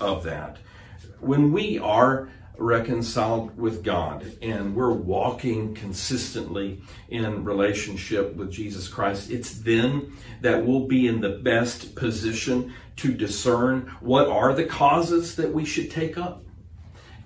of 0.00 0.24
that. 0.24 0.58
When 1.20 1.52
we 1.52 1.78
are 1.78 2.28
reconciled 2.56 3.56
with 3.56 3.82
God 3.82 4.36
and 4.42 4.76
we're 4.76 4.92
walking 4.92 5.74
consistently 5.74 6.82
in 7.08 7.42
relationship 7.42 8.36
with 8.36 8.52
Jesus 8.52 8.86
Christ, 8.86 9.30
it's 9.30 9.52
then 9.52 10.12
that 10.42 10.64
we'll 10.64 10.86
be 10.86 11.08
in 11.08 11.20
the 11.20 11.30
best 11.30 11.94
position 11.94 12.72
to 12.96 13.12
discern 13.12 13.96
what 14.00 14.28
are 14.28 14.52
the 14.52 14.64
causes 14.64 15.36
that 15.36 15.52
we 15.52 15.64
should 15.64 15.90
take 15.90 16.18
up 16.18 16.44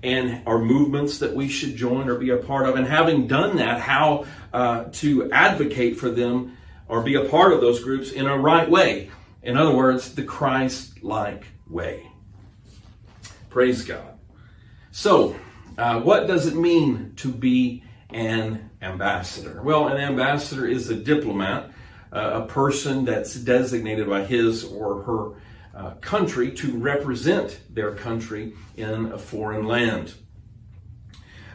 and 0.04 0.46
our 0.46 0.58
movements 0.58 1.18
that 1.18 1.34
we 1.34 1.48
should 1.48 1.74
join 1.74 2.08
or 2.08 2.16
be 2.16 2.28
a 2.30 2.36
part 2.36 2.68
of. 2.68 2.76
And 2.76 2.86
having 2.86 3.26
done 3.26 3.56
that, 3.56 3.80
how 3.80 4.26
uh, 4.52 4.84
to 4.92 5.32
advocate 5.32 5.98
for 5.98 6.10
them 6.10 6.56
or 6.86 7.02
be 7.02 7.14
a 7.14 7.24
part 7.24 7.54
of 7.54 7.62
those 7.62 7.82
groups 7.82 8.12
in 8.12 8.26
a 8.26 8.38
right 8.38 8.70
way. 8.70 9.10
In 9.42 9.56
other 9.56 9.74
words, 9.74 10.14
the 10.14 10.22
Christ 10.22 11.02
like 11.02 11.46
way. 11.68 12.06
Praise 13.48 13.82
God. 13.84 14.18
So, 14.92 15.36
uh, 15.78 16.00
what 16.00 16.26
does 16.26 16.46
it 16.46 16.54
mean 16.54 17.14
to 17.16 17.28
be 17.28 17.82
an 18.10 18.70
ambassador? 18.82 19.62
Well, 19.62 19.88
an 19.88 19.96
ambassador 19.96 20.66
is 20.66 20.90
a 20.90 20.94
diplomat, 20.94 21.70
uh, 22.12 22.42
a 22.42 22.46
person 22.46 23.06
that's 23.06 23.34
designated 23.34 24.08
by 24.08 24.24
his 24.24 24.64
or 24.64 25.02
her 25.02 25.30
uh, 25.74 25.90
country 26.00 26.50
to 26.52 26.76
represent 26.78 27.60
their 27.70 27.92
country 27.92 28.54
in 28.76 29.12
a 29.12 29.18
foreign 29.18 29.66
land. 29.66 30.14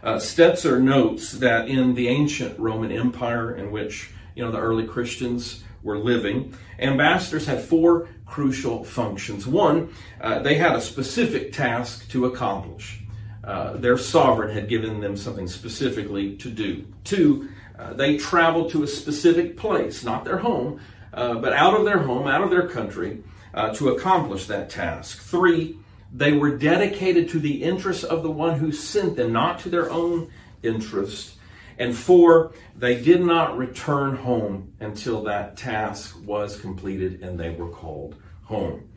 Uh, 0.01 0.15
Stetzer 0.15 0.81
notes 0.81 1.33
that 1.33 1.67
in 1.67 1.93
the 1.93 2.07
ancient 2.07 2.57
Roman 2.57 2.91
Empire, 2.91 3.55
in 3.55 3.71
which 3.71 4.11
you 4.35 4.43
know 4.43 4.51
the 4.51 4.59
early 4.59 4.85
Christians 4.85 5.63
were 5.83 5.97
living, 5.97 6.53
ambassadors 6.79 7.45
had 7.45 7.61
four 7.61 8.09
crucial 8.25 8.83
functions. 8.83 9.47
One, 9.47 9.93
uh, 10.21 10.39
they 10.39 10.55
had 10.55 10.75
a 10.75 10.81
specific 10.81 11.51
task 11.51 12.09
to 12.11 12.25
accomplish. 12.25 13.01
Uh, 13.43 13.77
their 13.77 13.97
sovereign 13.97 14.53
had 14.53 14.69
given 14.69 14.99
them 14.99 15.17
something 15.17 15.47
specifically 15.47 16.35
to 16.38 16.49
do. 16.49 16.85
Two, 17.03 17.49
uh, 17.77 17.93
they 17.93 18.17
traveled 18.17 18.71
to 18.71 18.83
a 18.83 18.88
specific 18.88 19.57
place, 19.57 20.03
not 20.03 20.25
their 20.25 20.38
home, 20.38 20.79
uh, 21.13 21.35
but 21.35 21.53
out 21.53 21.73
of 21.73 21.85
their 21.85 21.99
home, 21.99 22.27
out 22.27 22.43
of 22.43 22.49
their 22.49 22.67
country, 22.67 23.23
uh, 23.53 23.74
to 23.75 23.89
accomplish 23.89 24.46
that 24.48 24.70
task. 24.70 25.20
Three, 25.20 25.77
they 26.12 26.32
were 26.32 26.58
dedicated 26.58 27.29
to 27.29 27.39
the 27.39 27.63
interests 27.63 28.03
of 28.03 28.24
the 28.24 28.32
one 28.32 28.60
who 28.60 28.72
sent 28.72 29.15
them, 29.15 29.32
not 29.32 29.60
to 29.60 29.70
their 29.70 29.89
own 29.91 30.32
interest. 30.63 31.36
And 31.77 31.96
four, 31.96 32.53
they 32.75 33.01
did 33.01 33.22
not 33.22 33.58
return 33.58 34.18
home 34.18 34.74
until 34.79 35.24
that 35.24 35.56
task 35.56 36.18
was 36.25 36.60
completed 36.60 37.22
and 37.22 37.39
they 37.39 37.51
were 37.51 37.70
called 37.70 38.15
home. 38.44 38.89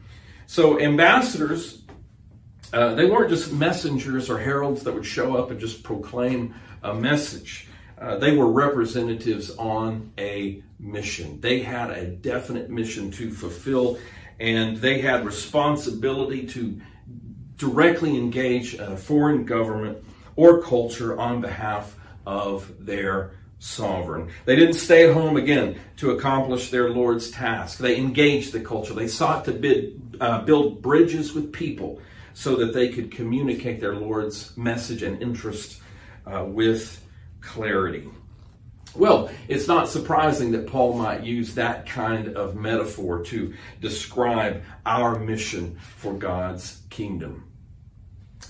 So, 0.47 0.81
ambassadors, 0.81 1.83
uh, 2.73 2.95
they 2.95 3.05
weren't 3.05 3.31
just 3.31 3.53
messengers 3.53 4.31
or 4.31 4.39
heralds 4.39 4.83
that 4.83 4.95
would 4.95 5.07
show 5.07 5.37
up 5.37 5.51
and 5.51 5.61
just 5.61 5.83
proclaim 5.83 6.55
a 6.83 6.95
message. 6.95 7.69
Uh, 7.99 8.17
they 8.17 8.37
were 8.37 8.51
representatives 8.51 9.51
on 9.57 10.11
a 10.19 10.63
mission. 10.81 11.41
They 11.41 11.61
had 11.61 11.91
a 11.91 12.07
definite 12.07 12.69
mission 12.69 13.11
to 13.13 13.31
fulfill, 13.31 13.99
and 14.41 14.77
they 14.79 15.01
had 15.01 15.25
responsibility 15.25 16.47
to 16.49 16.81
directly 17.57 18.17
engage 18.17 18.75
a 18.75 18.97
foreign 18.97 19.45
government 19.45 20.05
or 20.37 20.63
culture 20.63 21.19
on 21.19 21.41
behalf 21.41 21.97
of 22.27 22.73
their 22.85 23.33
sovereign. 23.59 24.29
They 24.45 24.57
didn't 24.57 24.75
stay 24.75 25.09
at 25.09 25.15
home 25.15 25.37
again 25.37 25.79
to 25.99 26.11
accomplish 26.11 26.71
their 26.71 26.91
Lord's 26.91 27.31
task. 27.31 27.79
They 27.79 27.97
engaged 27.97 28.53
the 28.53 28.61
culture. 28.61 28.95
They 28.95 29.07
sought 29.07 29.45
to 29.45 29.53
bid, 29.53 30.17
uh, 30.21 30.43
build 30.43 30.83
bridges 30.83 31.33
with 31.33 31.53
people 31.53 32.01
so 32.35 32.57
that 32.57 32.73
they 32.73 32.89
could 32.89 33.13
communicate 33.13 33.81
their 33.81 33.95
Lord's 33.95 34.57
message 34.57 35.03
and 35.05 35.23
interest 35.23 35.81
uh, 36.27 36.45
with 36.45 37.07
clarity. 37.41 38.09
Well, 38.95 39.31
it's 39.49 39.67
not 39.67 39.89
surprising 39.89 40.53
that 40.53 40.67
Paul 40.67 40.95
might 40.95 41.25
use 41.25 41.55
that 41.55 41.87
kind 41.87 42.37
of 42.37 42.57
metaphor 42.57 43.25
to 43.25 43.55
describe 43.81 44.63
our 44.85 45.19
mission 45.19 45.79
for 45.97 46.13
God's 46.13 46.83
kingdom. 46.91 47.51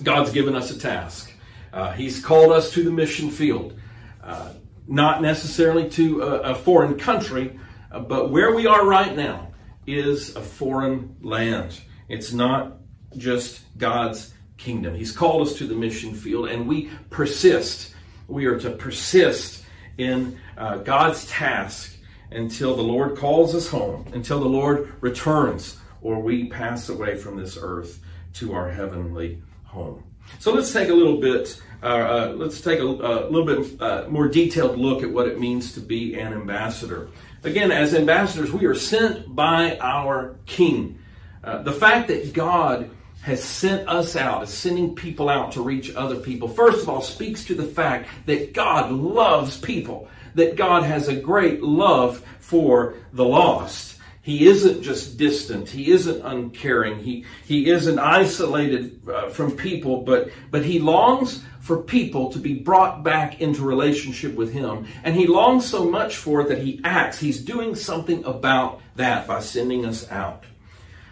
God's 0.02 0.32
given 0.32 0.56
us 0.56 0.70
a 0.70 0.78
task. 0.78 1.32
Uh, 1.72 1.92
he's 1.92 2.24
called 2.24 2.52
us 2.52 2.72
to 2.72 2.82
the 2.82 2.90
mission 2.90 3.30
field, 3.30 3.78
uh, 4.22 4.52
not 4.88 5.22
necessarily 5.22 5.88
to 5.90 6.22
a, 6.22 6.40
a 6.40 6.54
foreign 6.54 6.98
country, 6.98 7.58
uh, 7.92 8.00
but 8.00 8.30
where 8.30 8.54
we 8.54 8.66
are 8.66 8.84
right 8.84 9.14
now 9.14 9.52
is 9.86 10.34
a 10.34 10.42
foreign 10.42 11.16
land. 11.22 11.80
It's 12.08 12.32
not 12.32 12.78
just 13.16 13.60
God's 13.78 14.34
kingdom. 14.56 14.94
He's 14.94 15.12
called 15.12 15.46
us 15.46 15.54
to 15.58 15.66
the 15.66 15.74
mission 15.74 16.14
field, 16.14 16.48
and 16.48 16.66
we 16.66 16.90
persist. 17.10 17.94
We 18.28 18.46
are 18.46 18.58
to 18.60 18.70
persist 18.70 19.61
in 19.98 20.38
uh, 20.56 20.78
God's 20.78 21.26
task 21.26 21.96
until 22.30 22.74
the 22.76 22.82
Lord 22.82 23.16
calls 23.16 23.54
us 23.54 23.68
home, 23.68 24.06
until 24.12 24.40
the 24.40 24.48
Lord 24.48 24.92
returns, 25.00 25.76
or 26.00 26.20
we 26.20 26.48
pass 26.48 26.88
away 26.88 27.16
from 27.16 27.36
this 27.36 27.58
earth 27.60 28.00
to 28.34 28.54
our 28.54 28.70
heavenly 28.70 29.42
home. 29.64 30.02
So 30.38 30.52
let's 30.52 30.72
take 30.72 30.88
a 30.88 30.94
little 30.94 31.20
bit, 31.20 31.60
uh, 31.82 31.86
uh, 31.86 32.34
let's 32.36 32.60
take 32.60 32.78
a, 32.78 32.84
a 32.84 33.28
little 33.28 33.44
bit 33.44 33.80
uh, 33.80 34.06
more 34.08 34.28
detailed 34.28 34.78
look 34.78 35.02
at 35.02 35.10
what 35.10 35.26
it 35.26 35.38
means 35.38 35.74
to 35.74 35.80
be 35.80 36.14
an 36.14 36.32
ambassador. 36.32 37.08
Again, 37.44 37.70
as 37.72 37.92
ambassadors, 37.94 38.52
we 38.52 38.66
are 38.66 38.74
sent 38.74 39.34
by 39.34 39.76
our 39.78 40.36
King. 40.46 40.98
Uh, 41.42 41.62
the 41.62 41.72
fact 41.72 42.08
that 42.08 42.32
God 42.32 42.90
has 43.22 43.42
sent 43.42 43.88
us 43.88 44.16
out, 44.16 44.42
is 44.42 44.50
sending 44.50 44.94
people 44.94 45.28
out 45.28 45.52
to 45.52 45.62
reach 45.62 45.94
other 45.94 46.16
people, 46.16 46.48
first 46.48 46.82
of 46.82 46.88
all, 46.88 47.00
speaks 47.00 47.44
to 47.44 47.54
the 47.54 47.64
fact 47.64 48.08
that 48.26 48.52
God 48.52 48.90
loves 48.90 49.58
people, 49.58 50.08
that 50.34 50.56
God 50.56 50.82
has 50.82 51.08
a 51.08 51.14
great 51.14 51.62
love 51.62 52.24
for 52.40 52.94
the 53.12 53.24
lost. 53.24 53.96
He 54.22 54.46
isn't 54.46 54.82
just 54.82 55.18
distant. 55.18 55.68
He 55.68 55.90
isn't 55.90 56.24
uncaring. 56.24 56.98
He, 57.00 57.24
he 57.44 57.68
isn't 57.70 57.98
isolated 57.98 59.00
uh, 59.08 59.28
from 59.28 59.52
people, 59.52 60.02
but, 60.02 60.30
but 60.50 60.64
he 60.64 60.78
longs 60.78 61.42
for 61.60 61.82
people 61.82 62.32
to 62.32 62.38
be 62.38 62.54
brought 62.54 63.04
back 63.04 63.40
into 63.40 63.62
relationship 63.62 64.34
with 64.34 64.52
him. 64.52 64.86
And 65.04 65.14
he 65.14 65.26
longs 65.28 65.66
so 65.66 65.88
much 65.88 66.16
for 66.16 66.40
it 66.40 66.48
that 66.48 66.58
he 66.58 66.80
acts. 66.84 67.18
He's 67.18 67.44
doing 67.44 67.74
something 67.76 68.24
about 68.24 68.80
that 68.96 69.26
by 69.28 69.40
sending 69.40 69.86
us 69.86 70.10
out. 70.10 70.44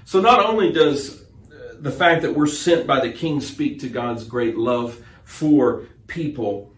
So 0.04 0.20
not 0.20 0.44
only 0.44 0.72
does 0.72 1.19
the 1.80 1.90
fact 1.90 2.22
that 2.22 2.34
we're 2.34 2.46
sent 2.46 2.86
by 2.86 3.00
the 3.00 3.12
king 3.12 3.40
speak 3.40 3.80
to 3.80 3.88
God's 3.88 4.24
great 4.24 4.56
love 4.56 5.02
for 5.24 5.86
people, 6.06 6.72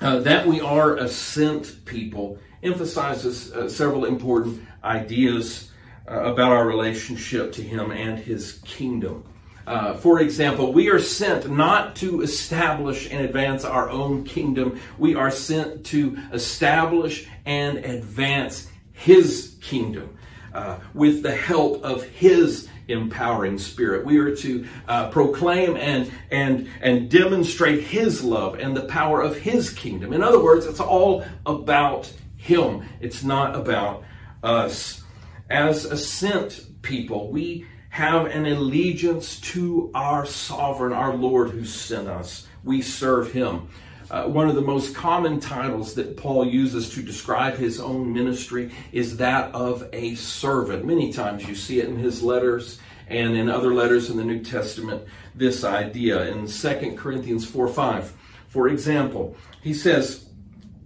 uh, 0.00 0.18
that 0.20 0.46
we 0.46 0.60
are 0.60 0.96
a 0.96 1.08
sent 1.08 1.84
people 1.84 2.38
emphasizes 2.62 3.52
uh, 3.52 3.68
several 3.68 4.06
important 4.06 4.62
ideas 4.82 5.70
uh, 6.10 6.32
about 6.32 6.50
our 6.50 6.66
relationship 6.66 7.52
to 7.52 7.62
Him 7.62 7.92
and 7.92 8.18
His 8.18 8.60
kingdom. 8.64 9.24
Uh, 9.66 9.94
for 9.94 10.20
example, 10.20 10.72
we 10.72 10.90
are 10.90 10.98
sent 10.98 11.50
not 11.50 11.96
to 11.96 12.22
establish 12.22 13.10
and 13.10 13.24
advance 13.24 13.64
our 13.64 13.88
own 13.88 14.24
kingdom. 14.24 14.78
We 14.98 15.14
are 15.14 15.30
sent 15.30 15.86
to 15.86 16.18
establish 16.32 17.28
and 17.46 17.78
advance 17.78 18.68
His 18.92 19.56
kingdom 19.62 20.18
uh, 20.52 20.78
with 20.92 21.22
the 21.22 21.34
help 21.34 21.82
of 21.82 22.02
His 22.02 22.68
empowering 22.88 23.58
spirit. 23.58 24.04
We 24.04 24.18
are 24.18 24.34
to 24.36 24.66
uh, 24.88 25.10
proclaim 25.10 25.76
and 25.76 26.10
and 26.30 26.68
and 26.80 27.10
demonstrate 27.10 27.84
His 27.84 28.22
love 28.22 28.58
and 28.58 28.76
the 28.76 28.84
power 28.84 29.20
of 29.20 29.36
His 29.36 29.70
kingdom. 29.70 30.12
In 30.12 30.22
other 30.22 30.42
words, 30.42 30.66
it's 30.66 30.80
all 30.80 31.24
about 31.46 32.12
Him. 32.36 32.82
It's 33.00 33.24
not 33.24 33.54
about 33.54 34.04
us. 34.42 35.02
As 35.50 35.84
a 35.84 35.96
sent 35.96 36.82
people, 36.82 37.30
we 37.30 37.66
have 37.94 38.26
an 38.26 38.44
allegiance 38.44 39.40
to 39.40 39.88
our 39.94 40.26
sovereign, 40.26 40.92
our 40.92 41.14
Lord 41.14 41.50
who 41.50 41.64
sent 41.64 42.08
us. 42.08 42.44
We 42.64 42.82
serve 42.82 43.32
him. 43.32 43.68
Uh, 44.10 44.24
one 44.24 44.48
of 44.48 44.54
the 44.54 44.60
most 44.60 44.94
common 44.94 45.40
titles 45.40 45.94
that 45.94 46.16
Paul 46.16 46.46
uses 46.46 46.90
to 46.90 47.02
describe 47.02 47.56
his 47.56 47.80
own 47.80 48.12
ministry 48.12 48.70
is 48.92 49.16
that 49.16 49.54
of 49.54 49.88
a 49.92 50.14
servant. 50.14 50.84
Many 50.84 51.12
times 51.12 51.46
you 51.48 51.54
see 51.54 51.80
it 51.80 51.88
in 51.88 51.96
his 51.96 52.22
letters 52.22 52.78
and 53.08 53.36
in 53.36 53.48
other 53.48 53.72
letters 53.72 54.10
in 54.10 54.16
the 54.16 54.24
New 54.24 54.42
Testament, 54.42 55.02
this 55.34 55.64
idea. 55.64 56.26
In 56.30 56.46
2 56.46 56.94
Corinthians 56.96 57.46
4 57.46 57.68
5, 57.68 58.12
for 58.48 58.68
example, 58.68 59.36
he 59.62 59.74
says, 59.74 60.26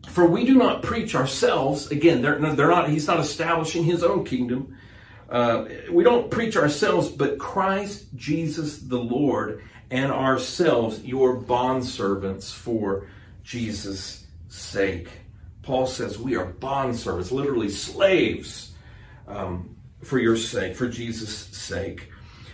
for 0.08 0.26
we 0.26 0.44
do 0.44 0.54
not 0.54 0.82
preach 0.82 1.14
ourselves. 1.14 1.90
Again, 1.90 2.22
they're, 2.22 2.38
they're 2.38 2.68
not, 2.68 2.88
he's 2.88 3.06
not 3.06 3.20
establishing 3.20 3.84
his 3.84 4.02
own 4.02 4.24
kingdom. 4.24 4.76
Uh, 5.28 5.66
we 5.90 6.02
don't 6.02 6.30
preach 6.30 6.56
ourselves, 6.56 7.08
but 7.08 7.38
Christ 7.38 8.06
Jesus 8.16 8.78
the 8.78 8.98
Lord 8.98 9.62
and 9.90 10.12
ourselves, 10.12 11.02
your 11.04 11.40
bondservants 11.40 12.52
for 12.52 13.08
Jesus' 13.42 14.26
sake. 14.48 15.08
Paul 15.62 15.86
says 15.86 16.18
we 16.18 16.36
are 16.36 16.52
bondservants, 16.52 17.30
literally 17.30 17.68
slaves, 17.68 18.72
um, 19.26 19.76
for 20.02 20.18
your 20.18 20.36
sake, 20.36 20.76
for 20.76 20.88
Jesus' 20.88 21.46
sake. 21.56 22.10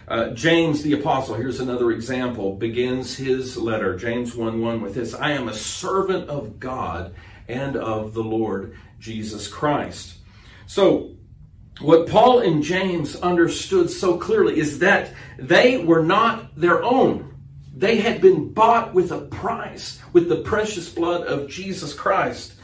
Uh, 0.07 0.31
James 0.31 0.83
the 0.83 0.93
Apostle, 0.93 1.35
here's 1.35 1.61
another 1.61 1.91
example, 1.91 2.57
begins 2.57 3.17
his 3.17 3.57
letter, 3.57 3.97
James 3.97 4.37
1 4.37 4.61
1, 4.61 4.81
with 4.83 4.95
this 4.95 5.15
I 5.15 5.31
am 5.31 5.49
a 5.49 5.55
servant 5.55 6.29
of 6.29 6.61
God 6.61 7.15
and 7.49 7.77
of 7.77 8.15
the 8.15 8.23
Lord 8.23 8.77
Jesus 9.01 9.49
Christ. 9.49 10.17
So, 10.67 11.11
what 11.81 12.09
Paul 12.09 12.41
and 12.41 12.63
James 12.63 13.17
understood 13.17 13.91
so 13.91 14.17
clearly 14.17 14.59
is 14.59 14.79
that 14.81 15.13
they 15.39 15.79
were 15.79 16.03
not 16.03 16.59
their 16.59 16.83
own. 16.83 17.35
They 17.77 17.97
had 17.97 18.21
been 18.21 18.53
bought 18.53 18.95
with 18.95 19.11
a 19.11 19.23
price, 19.23 20.01
with 20.13 20.29
the 20.29 20.43
precious 20.43 20.89
blood 20.89 21.27
of 21.27 21.49
Jesus 21.49 21.93
Christ. 21.93 22.55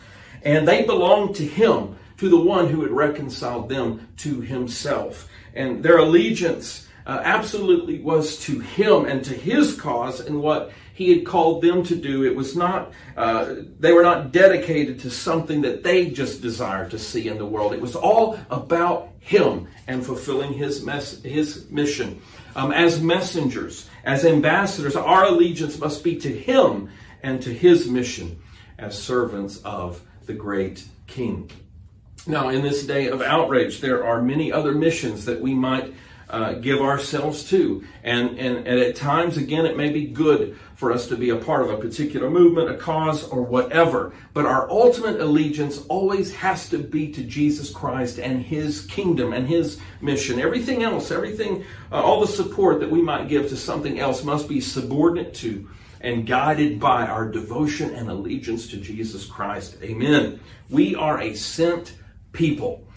And 0.42 0.66
they 0.66 0.84
belonged 0.84 1.36
to 1.36 1.46
Him, 1.46 1.96
to 2.18 2.28
the 2.28 2.40
one 2.40 2.68
who 2.68 2.82
had 2.82 2.92
reconciled 2.92 3.68
them 3.68 4.08
to 4.18 4.40
Himself. 4.40 5.28
And 5.54 5.82
their 5.82 5.98
allegiance 5.98 6.86
uh, 7.06 7.20
absolutely 7.24 8.00
was 8.00 8.38
to 8.44 8.60
Him 8.60 9.04
and 9.04 9.24
to 9.24 9.34
His 9.34 9.74
cause 9.74 10.20
and 10.20 10.40
what 10.40 10.70
He 10.94 11.16
had 11.16 11.26
called 11.26 11.60
them 11.62 11.82
to 11.84 11.96
do. 11.96 12.24
It 12.24 12.36
was 12.36 12.54
not, 12.54 12.92
uh, 13.16 13.56
they 13.80 13.92
were 13.92 14.04
not 14.04 14.30
dedicated 14.30 15.00
to 15.00 15.10
something 15.10 15.62
that 15.62 15.82
they 15.82 16.10
just 16.10 16.40
desired 16.40 16.92
to 16.92 16.98
see 16.98 17.26
in 17.26 17.38
the 17.38 17.46
world. 17.46 17.72
It 17.72 17.80
was 17.80 17.96
all 17.96 18.38
about 18.48 19.08
Him 19.18 19.66
and 19.88 20.06
fulfilling 20.06 20.52
His, 20.52 20.84
mess, 20.84 21.20
his 21.22 21.68
mission. 21.68 22.22
Um, 22.54 22.72
as 22.72 23.00
messengers, 23.00 23.88
as 24.04 24.24
ambassadors, 24.24 24.96
our 24.96 25.24
allegiance 25.24 25.78
must 25.78 26.02
be 26.02 26.16
to 26.16 26.28
Him 26.28 26.90
and 27.22 27.40
to 27.42 27.52
His 27.52 27.88
mission 27.88 28.40
as 28.78 29.00
servants 29.00 29.58
of 29.58 30.00
the 30.26 30.32
great 30.32 30.84
King. 31.06 31.50
Now, 32.26 32.48
in 32.50 32.62
this 32.62 32.86
day 32.86 33.08
of 33.08 33.22
outrage, 33.22 33.80
there 33.80 34.04
are 34.04 34.22
many 34.22 34.52
other 34.52 34.72
missions 34.72 35.24
that 35.24 35.40
we 35.40 35.54
might 35.54 35.94
uh, 36.30 36.52
give 36.54 36.80
ourselves 36.80 37.44
to. 37.50 37.84
And, 38.04 38.38
and, 38.38 38.66
and 38.66 38.80
at 38.80 38.96
times, 38.96 39.36
again, 39.36 39.66
it 39.66 39.76
may 39.76 39.90
be 39.90 40.06
good 40.06 40.56
for 40.76 40.92
us 40.92 41.08
to 41.08 41.16
be 41.16 41.30
a 41.30 41.36
part 41.36 41.62
of 41.62 41.70
a 41.70 41.76
particular 41.76 42.30
movement, 42.30 42.70
a 42.70 42.76
cause, 42.76 43.24
or 43.24 43.42
whatever. 43.42 44.14
But 44.32 44.46
our 44.46 44.70
ultimate 44.70 45.20
allegiance 45.20 45.84
always 45.88 46.34
has 46.36 46.68
to 46.70 46.78
be 46.78 47.10
to 47.12 47.22
Jesus 47.22 47.70
Christ 47.70 48.18
and 48.18 48.42
His 48.42 48.86
kingdom 48.86 49.32
and 49.32 49.46
His 49.46 49.78
mission. 50.00 50.40
Everything 50.40 50.82
else, 50.84 51.10
everything, 51.10 51.64
uh, 51.90 51.96
all 51.96 52.20
the 52.20 52.28
support 52.28 52.80
that 52.80 52.90
we 52.90 53.02
might 53.02 53.28
give 53.28 53.48
to 53.48 53.56
something 53.56 53.98
else 53.98 54.24
must 54.24 54.48
be 54.48 54.60
subordinate 54.60 55.34
to 55.34 55.68
and 56.00 56.26
guided 56.26 56.80
by 56.80 57.06
our 57.06 57.28
devotion 57.28 57.94
and 57.94 58.08
allegiance 58.08 58.68
to 58.68 58.78
Jesus 58.78 59.26
Christ. 59.26 59.76
Amen. 59.82 60.40
We 60.70 60.94
are 60.94 61.20
a 61.20 61.34
sent 61.34 61.94
people, 62.32 62.88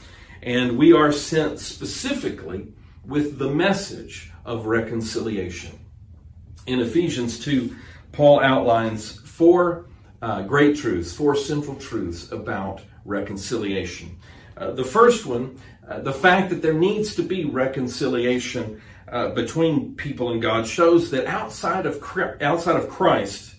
and 0.42 0.78
we 0.78 0.94
are 0.94 1.12
sent 1.12 1.60
specifically 1.60 2.72
with 3.06 3.38
the 3.38 3.50
message 3.50 4.32
of 4.46 4.66
reconciliation. 4.66 5.80
In 6.66 6.80
Ephesians 6.80 7.40
2, 7.40 7.76
Paul 8.12 8.42
outlines 8.42 9.20
four 9.20 9.88
uh, 10.22 10.42
great 10.44 10.78
truths, 10.78 11.14
four 11.14 11.36
central 11.36 11.76
truths 11.76 12.32
about 12.32 12.82
reconciliation. 13.04 14.18
Uh, 14.56 14.72
the 14.72 14.84
first 14.84 15.26
one, 15.26 15.60
uh, 15.88 16.00
the 16.00 16.14
fact 16.14 16.50
that 16.50 16.62
there 16.62 16.74
needs 16.74 17.16
to 17.16 17.24
be 17.24 17.44
reconciliation 17.44 18.82
uh, 19.12 19.30
between 19.30 19.96
people 19.96 20.32
and 20.32 20.42
God, 20.42 20.66
shows 20.66 21.12
that 21.12 21.26
outside 21.26 21.86
of 21.86 22.02
outside 22.42 22.78
of 22.78 22.88
Christ, 22.88 23.56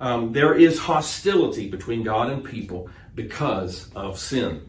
um, 0.00 0.32
there 0.32 0.54
is 0.54 0.78
hostility 0.78 1.70
between 1.70 2.02
God 2.02 2.28
and 2.28 2.44
people 2.44 2.90
because 3.14 3.90
of 3.94 4.18
sin. 4.18 4.68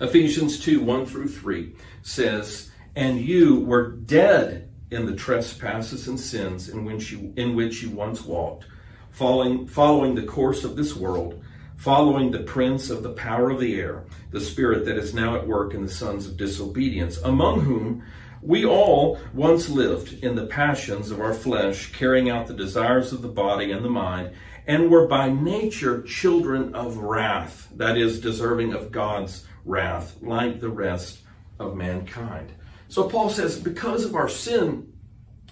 Ephesians 0.00 0.58
2 0.58 0.80
1 0.80 1.06
through 1.06 1.28
3 1.28 1.72
says, 2.02 2.70
And 2.96 3.20
you 3.20 3.60
were 3.60 3.90
dead 3.90 4.70
in 4.90 5.04
the 5.04 5.14
trespasses 5.14 6.08
and 6.08 6.18
sins 6.18 6.70
in 6.70 6.86
which 6.86 7.12
you, 7.12 7.30
in 7.36 7.54
which 7.54 7.82
you 7.82 7.90
once 7.90 8.24
walked, 8.24 8.64
following, 9.10 9.66
following 9.66 10.14
the 10.14 10.22
course 10.22 10.64
of 10.64 10.76
this 10.76 10.96
world, 10.96 11.44
following 11.76 12.30
the 12.30 12.42
prince 12.44 12.88
of 12.88 13.02
the 13.02 13.12
power 13.12 13.50
of 13.50 13.60
the 13.60 13.78
air, 13.78 14.04
the 14.30 14.40
spirit 14.40 14.86
that 14.86 14.96
is 14.96 15.12
now 15.12 15.36
at 15.36 15.46
work 15.46 15.74
in 15.74 15.82
the 15.82 15.90
sons 15.90 16.26
of 16.26 16.38
disobedience, 16.38 17.18
among 17.18 17.60
whom 17.60 18.02
we 18.40 18.64
all 18.64 19.20
once 19.34 19.68
lived 19.68 20.24
in 20.24 20.34
the 20.34 20.46
passions 20.46 21.10
of 21.10 21.20
our 21.20 21.34
flesh, 21.34 21.92
carrying 21.92 22.30
out 22.30 22.46
the 22.46 22.54
desires 22.54 23.12
of 23.12 23.20
the 23.20 23.28
body 23.28 23.72
and 23.72 23.84
the 23.84 23.90
mind, 23.90 24.30
and 24.66 24.90
were 24.90 25.06
by 25.06 25.28
nature 25.28 26.00
children 26.00 26.74
of 26.74 26.96
wrath, 26.96 27.68
that 27.76 27.98
is, 27.98 28.20
deserving 28.20 28.72
of 28.72 28.90
God's 28.90 29.44
wrath, 29.66 30.16
like 30.22 30.60
the 30.60 30.70
rest 30.70 31.18
of 31.58 31.76
mankind. 31.76 32.52
So 32.88 33.08
Paul 33.08 33.30
says, 33.30 33.58
because 33.58 34.04
of 34.04 34.14
our 34.14 34.28
sin, 34.28 34.92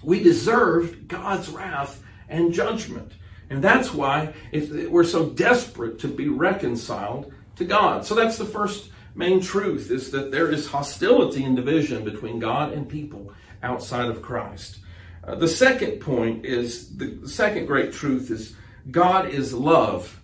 we 0.03 0.23
deserved 0.23 1.09
God's 1.09 1.49
wrath 1.49 2.03
and 2.29 2.53
judgment. 2.53 3.12
And 3.51 3.62
that's 3.62 3.92
why 3.92 4.35
we're 4.53 5.05
so 5.05 5.27
desperate 5.27 5.99
to 6.01 6.09
be 6.09 6.29
reconciled 6.29 7.33
to 7.57 7.64
God. 7.64 8.05
So 8.05 8.14
that's 8.14 8.38
the 8.38 8.44
first 8.44 8.90
main 9.14 9.40
truth 9.40 9.90
is 9.90 10.11
that 10.11 10.31
there 10.31 10.51
is 10.51 10.66
hostility 10.66 11.44
and 11.44 11.55
division 11.55 12.05
between 12.05 12.38
God 12.38 12.73
and 12.73 12.88
people 12.88 13.33
outside 13.62 14.09
of 14.09 14.23
Christ. 14.23 14.79
Uh, 15.23 15.35
the 15.37 15.49
second 15.49 16.01
point 16.01 16.44
is 16.44 16.97
the 16.97 17.27
second 17.27 17.66
great 17.66 17.92
truth 17.92 18.31
is 18.31 18.55
God 18.90 19.29
is 19.29 19.55
love. 19.55 20.20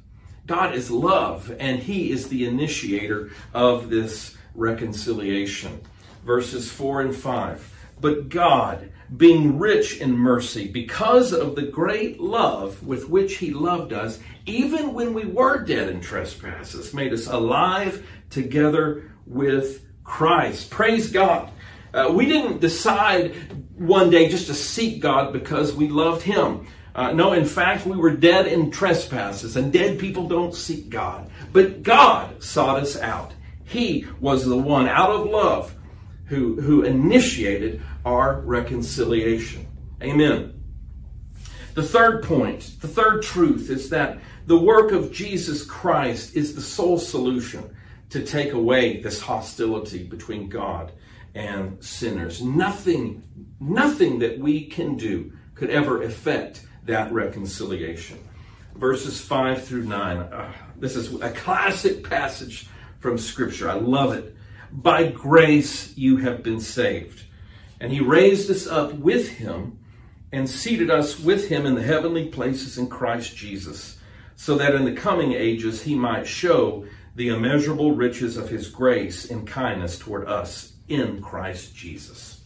God 0.46 0.74
is 0.74 0.90
love, 0.90 1.54
and 1.60 1.78
He 1.78 2.10
is 2.10 2.28
the 2.28 2.44
initiator 2.46 3.30
of 3.54 3.88
this 3.88 4.36
reconciliation. 4.54 5.80
Verses 6.24 6.70
4 6.70 7.02
and 7.02 7.14
5. 7.14 7.74
But 8.00 8.28
God, 8.28 8.90
being 9.16 9.58
rich 9.58 9.98
in 9.98 10.16
mercy, 10.16 10.68
because 10.68 11.32
of 11.32 11.54
the 11.54 11.62
great 11.62 12.20
love 12.20 12.82
with 12.82 13.08
which 13.08 13.38
He 13.38 13.52
loved 13.52 13.92
us, 13.92 14.18
even 14.46 14.94
when 14.94 15.14
we 15.14 15.24
were 15.24 15.64
dead 15.64 15.88
in 15.88 16.00
trespasses, 16.00 16.94
made 16.94 17.12
us 17.12 17.26
alive 17.26 18.06
together 18.30 19.10
with 19.26 19.86
Christ. 20.04 20.70
Praise 20.70 21.10
God. 21.10 21.50
Uh, 21.92 22.10
we 22.12 22.26
didn't 22.26 22.60
decide 22.60 23.34
one 23.76 24.10
day 24.10 24.28
just 24.28 24.46
to 24.46 24.54
seek 24.54 25.00
God 25.00 25.32
because 25.32 25.74
we 25.74 25.88
loved 25.88 26.22
Him. 26.22 26.66
Uh, 26.94 27.12
no, 27.12 27.32
in 27.32 27.44
fact, 27.44 27.86
we 27.86 27.96
were 27.96 28.10
dead 28.10 28.46
in 28.46 28.70
trespasses, 28.70 29.56
and 29.56 29.72
dead 29.72 29.98
people 29.98 30.28
don't 30.28 30.54
seek 30.54 30.88
God. 30.88 31.30
But 31.52 31.82
God 31.82 32.42
sought 32.42 32.80
us 32.80 32.96
out. 32.96 33.32
He 33.64 34.06
was 34.20 34.44
the 34.44 34.56
one 34.56 34.88
out 34.88 35.10
of 35.10 35.26
love 35.26 35.74
who, 36.30 36.60
who 36.60 36.82
initiated 36.82 37.82
our 38.04 38.40
reconciliation. 38.42 39.66
Amen. 40.00 40.62
The 41.74 41.82
third 41.82 42.22
point, 42.22 42.76
the 42.80 42.86
third 42.86 43.22
truth 43.22 43.68
is 43.68 43.90
that 43.90 44.20
the 44.46 44.56
work 44.56 44.92
of 44.92 45.10
Jesus 45.10 45.64
Christ 45.64 46.36
is 46.36 46.54
the 46.54 46.62
sole 46.62 46.98
solution 46.98 47.74
to 48.10 48.24
take 48.24 48.52
away 48.52 49.00
this 49.00 49.20
hostility 49.20 50.04
between 50.04 50.48
God 50.48 50.92
and 51.34 51.84
sinners. 51.84 52.40
Nothing, 52.40 53.24
nothing 53.58 54.20
that 54.20 54.38
we 54.38 54.66
can 54.66 54.96
do 54.96 55.32
could 55.56 55.70
ever 55.70 56.00
affect 56.04 56.64
that 56.84 57.12
reconciliation. 57.12 58.18
Verses 58.76 59.20
5 59.20 59.64
through 59.64 59.84
9. 59.84 60.16
Uh, 60.16 60.52
this 60.76 60.94
is 60.94 61.12
a 61.20 61.30
classic 61.30 62.08
passage 62.08 62.68
from 63.00 63.18
Scripture. 63.18 63.68
I 63.68 63.74
love 63.74 64.12
it. 64.12 64.36
By 64.72 65.08
grace 65.08 65.96
you 65.96 66.18
have 66.18 66.42
been 66.42 66.60
saved. 66.60 67.24
And 67.80 67.92
he 67.92 68.00
raised 68.00 68.50
us 68.50 68.66
up 68.66 68.94
with 68.94 69.28
him 69.30 69.78
and 70.32 70.48
seated 70.48 70.90
us 70.90 71.18
with 71.18 71.48
him 71.48 71.66
in 71.66 71.74
the 71.74 71.82
heavenly 71.82 72.28
places 72.28 72.78
in 72.78 72.88
Christ 72.88 73.36
Jesus, 73.36 73.98
so 74.36 74.56
that 74.56 74.74
in 74.74 74.84
the 74.84 74.92
coming 74.92 75.32
ages 75.32 75.82
he 75.82 75.94
might 75.94 76.26
show 76.26 76.86
the 77.16 77.28
immeasurable 77.28 77.92
riches 77.92 78.36
of 78.36 78.48
his 78.48 78.68
grace 78.68 79.28
and 79.30 79.46
kindness 79.46 79.98
toward 79.98 80.28
us 80.28 80.74
in 80.88 81.20
Christ 81.20 81.74
Jesus. 81.74 82.40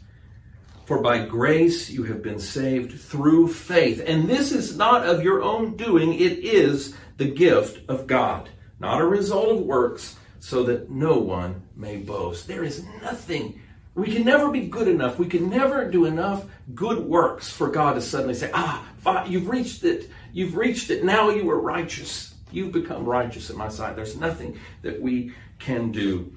For 0.86 1.00
by 1.00 1.24
grace 1.24 1.90
you 1.90 2.04
have 2.04 2.22
been 2.22 2.38
saved 2.38 2.98
through 3.00 3.48
faith. 3.48 4.02
And 4.06 4.28
this 4.28 4.52
is 4.52 4.76
not 4.76 5.06
of 5.06 5.22
your 5.22 5.42
own 5.42 5.76
doing, 5.76 6.14
it 6.14 6.38
is 6.38 6.94
the 7.16 7.30
gift 7.30 7.88
of 7.88 8.06
God, 8.06 8.48
not 8.78 9.00
a 9.00 9.06
result 9.06 9.50
of 9.50 9.62
works, 9.62 10.16
so 10.40 10.62
that 10.64 10.90
no 10.90 11.18
one 11.18 11.62
may 11.76 11.96
boast. 11.96 12.46
There 12.46 12.64
is 12.64 12.84
nothing. 13.02 13.60
We 13.94 14.12
can 14.12 14.24
never 14.24 14.50
be 14.50 14.66
good 14.66 14.88
enough. 14.88 15.18
We 15.18 15.26
can 15.26 15.48
never 15.48 15.88
do 15.90 16.04
enough 16.04 16.44
good 16.74 16.98
works 16.98 17.50
for 17.50 17.68
God 17.68 17.94
to 17.94 18.00
suddenly 18.00 18.34
say, 18.34 18.50
ah, 18.52 18.84
you've 19.26 19.48
reached 19.48 19.84
it. 19.84 20.10
You've 20.32 20.56
reached 20.56 20.90
it. 20.90 21.04
Now 21.04 21.30
you 21.30 21.48
are 21.50 21.60
righteous. 21.60 22.34
You've 22.50 22.72
become 22.72 23.04
righteous 23.04 23.50
in 23.50 23.56
my 23.56 23.68
sight. 23.68 23.96
There's 23.96 24.16
nothing 24.16 24.58
that 24.82 25.00
we 25.00 25.32
can 25.58 25.92
do. 25.92 26.32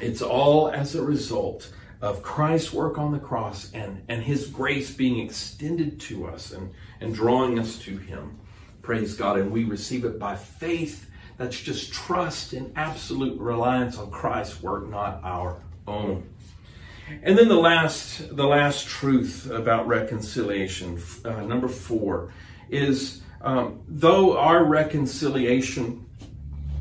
It's 0.00 0.22
all 0.22 0.70
as 0.70 0.94
a 0.94 1.02
result 1.02 1.70
of 2.00 2.22
Christ's 2.22 2.72
work 2.72 2.98
on 2.98 3.12
the 3.12 3.18
cross 3.18 3.70
and, 3.72 4.02
and 4.08 4.22
his 4.22 4.48
grace 4.48 4.92
being 4.92 5.20
extended 5.20 6.00
to 6.00 6.26
us 6.26 6.52
and, 6.52 6.72
and 7.00 7.14
drawing 7.14 7.58
us 7.58 7.78
to 7.80 7.96
him. 7.96 8.38
Praise 8.82 9.14
God. 9.14 9.38
And 9.38 9.52
we 9.52 9.64
receive 9.64 10.04
it 10.04 10.18
by 10.18 10.34
faith. 10.36 11.08
That's 11.42 11.60
just 11.60 11.92
trust 11.92 12.52
and 12.52 12.72
absolute 12.76 13.36
reliance 13.36 13.98
on 13.98 14.12
Christ's 14.12 14.62
work, 14.62 14.88
not 14.88 15.18
our 15.24 15.56
own. 15.88 16.28
And 17.24 17.36
then 17.36 17.48
the 17.48 17.56
last, 17.56 18.36
the 18.36 18.46
last 18.46 18.86
truth 18.86 19.50
about 19.50 19.88
reconciliation, 19.88 21.02
uh, 21.24 21.40
number 21.40 21.66
four, 21.66 22.32
is 22.70 23.22
um, 23.40 23.80
though 23.88 24.38
our 24.38 24.64
reconciliation 24.64 26.06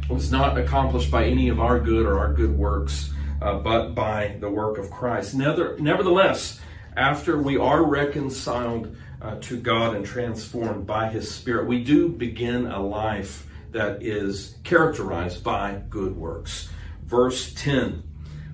was 0.08 0.32
not 0.32 0.60
accomplished 0.60 1.10
by 1.10 1.26
any 1.26 1.50
of 1.50 1.60
our 1.60 1.80
good 1.80 2.06
or 2.06 2.19
our 2.19 2.32
good 2.32 2.56
works, 2.56 3.12
uh, 3.41 3.58
but 3.58 3.95
by 3.95 4.38
the 4.41 4.50
work 4.52 4.78
of 4.78 4.91
Christ. 4.91 5.34
Never, 5.34 5.76
nevertheless, 5.80 6.62
after 6.95 7.41
we 7.41 7.58
are 7.58 7.84
reconciled 7.84 8.95
uh, 9.24 9.38
to 9.41 9.58
God 9.60 9.95
and 9.95 10.06
transformed 10.06 10.86
by 10.86 11.10
His 11.10 11.34
Spirit, 11.34 11.65
we 11.65 11.84
do 11.84 12.10
begin 12.10 12.67
a 12.67 12.80
life 12.80 13.47
that 13.71 14.03
is 14.03 14.55
characterized 14.63 15.43
by 15.43 15.81
good 15.89 16.15
works. 16.15 16.69
Verse 17.03 17.53
10 17.53 18.03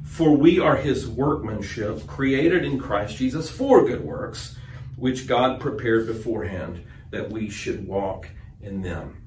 For 0.03 0.36
we 0.36 0.60
are 0.60 0.75
His 0.75 1.08
workmanship, 1.08 2.08
created 2.08 2.63
in 2.63 2.80
Christ 2.80 3.17
Jesus 3.17 3.49
for 3.49 3.86
good 3.86 4.03
works, 4.03 4.58
which 4.95 5.27
God 5.27 5.60
prepared 5.60 6.08
beforehand 6.08 6.84
that 7.12 7.32
we 7.32 7.49
should 7.49 7.88
walk 7.88 8.30
in 8.62 8.82
them. 8.82 9.23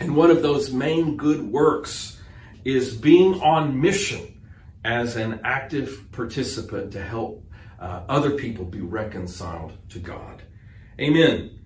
And 0.00 0.16
one 0.16 0.30
of 0.30 0.42
those 0.42 0.72
main 0.72 1.16
good 1.16 1.42
works 1.42 2.20
is 2.64 2.96
being 2.96 3.40
on 3.40 3.80
mission 3.80 4.40
as 4.84 5.16
an 5.16 5.40
active 5.44 6.06
participant 6.12 6.92
to 6.92 7.02
help 7.02 7.44
uh, 7.80 8.02
other 8.08 8.32
people 8.32 8.64
be 8.64 8.80
reconciled 8.80 9.72
to 9.90 9.98
God. 9.98 10.42
Amen. 11.00 11.57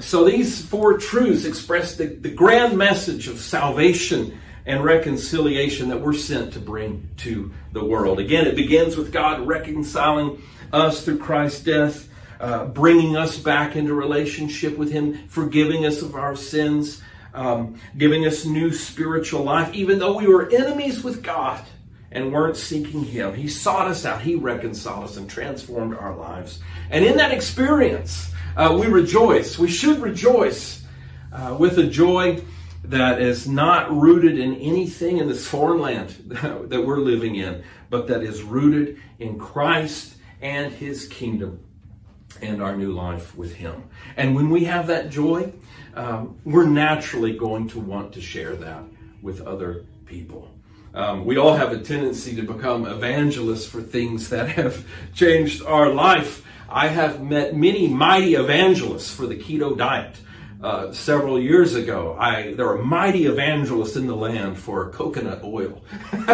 So 0.00 0.24
these 0.24 0.64
four 0.64 0.98
truths 0.98 1.44
express 1.44 1.96
the, 1.96 2.06
the 2.06 2.30
grand 2.30 2.78
message 2.78 3.26
of 3.28 3.38
salvation 3.38 4.38
and 4.64 4.84
reconciliation 4.84 5.88
that 5.88 6.00
we're 6.00 6.12
sent 6.12 6.52
to 6.52 6.60
bring 6.60 7.08
to 7.18 7.52
the 7.72 7.84
world. 7.84 8.20
Again, 8.20 8.46
it 8.46 8.54
begins 8.54 8.96
with 8.96 9.12
God 9.12 9.46
reconciling 9.46 10.42
us 10.72 11.04
through 11.04 11.18
Christ's 11.18 11.64
death, 11.64 12.08
uh, 12.38 12.66
bringing 12.66 13.16
us 13.16 13.38
back 13.38 13.76
into 13.76 13.94
relationship 13.94 14.76
with 14.76 14.92
Him, 14.92 15.26
forgiving 15.28 15.86
us 15.86 16.02
of 16.02 16.14
our 16.14 16.36
sins, 16.36 17.02
um, 17.34 17.80
giving 17.96 18.26
us 18.26 18.44
new 18.44 18.72
spiritual 18.72 19.42
life, 19.42 19.72
even 19.74 19.98
though 19.98 20.16
we 20.16 20.26
were 20.26 20.50
enemies 20.50 21.02
with 21.02 21.22
God 21.22 21.64
and 22.12 22.32
weren't 22.32 22.56
seeking 22.56 23.04
Him. 23.04 23.34
He 23.34 23.48
sought 23.48 23.88
us 23.88 24.04
out, 24.04 24.20
He 24.20 24.34
reconciled 24.34 25.04
us 25.04 25.16
and 25.16 25.28
transformed 25.28 25.96
our 25.96 26.14
lives. 26.14 26.60
And 26.90 27.04
in 27.04 27.16
that 27.16 27.32
experience, 27.32 28.32
uh, 28.58 28.76
we 28.78 28.88
rejoice. 28.88 29.58
We 29.58 29.68
should 29.68 30.00
rejoice 30.00 30.84
uh, 31.32 31.56
with 31.58 31.78
a 31.78 31.86
joy 31.86 32.42
that 32.84 33.20
is 33.20 33.46
not 33.46 33.90
rooted 33.92 34.38
in 34.38 34.56
anything 34.56 35.18
in 35.18 35.28
this 35.28 35.46
foreign 35.46 35.80
land 35.80 36.10
that 36.28 36.84
we're 36.84 36.98
living 36.98 37.36
in, 37.36 37.62
but 37.88 38.08
that 38.08 38.22
is 38.22 38.42
rooted 38.42 39.00
in 39.20 39.38
Christ 39.38 40.16
and 40.42 40.72
His 40.72 41.06
kingdom 41.06 41.60
and 42.42 42.60
our 42.60 42.76
new 42.76 42.92
life 42.92 43.36
with 43.36 43.54
Him. 43.54 43.84
And 44.16 44.34
when 44.34 44.50
we 44.50 44.64
have 44.64 44.88
that 44.88 45.10
joy, 45.10 45.52
um, 45.94 46.40
we're 46.44 46.66
naturally 46.66 47.36
going 47.36 47.68
to 47.68 47.80
want 47.80 48.12
to 48.14 48.20
share 48.20 48.56
that 48.56 48.82
with 49.22 49.40
other 49.40 49.84
people. 50.04 50.48
Um, 50.94 51.24
we 51.24 51.36
all 51.36 51.54
have 51.54 51.72
a 51.72 51.78
tendency 51.78 52.34
to 52.36 52.42
become 52.42 52.86
evangelists 52.86 53.66
for 53.66 53.82
things 53.82 54.30
that 54.30 54.48
have 54.56 54.84
changed 55.14 55.62
our 55.62 55.90
life. 55.90 56.44
I 56.68 56.88
have 56.88 57.22
met 57.22 57.56
many 57.56 57.88
mighty 57.88 58.34
evangelists 58.34 59.12
for 59.14 59.26
the 59.26 59.36
keto 59.36 59.76
diet. 59.76 60.16
Uh, 60.62 60.92
several 60.92 61.40
years 61.40 61.76
ago, 61.76 62.16
I 62.18 62.52
there 62.54 62.68
are 62.68 62.82
mighty 62.82 63.26
evangelists 63.26 63.94
in 63.94 64.08
the 64.08 64.16
land 64.16 64.58
for 64.58 64.90
coconut 64.90 65.44
oil. 65.44 65.80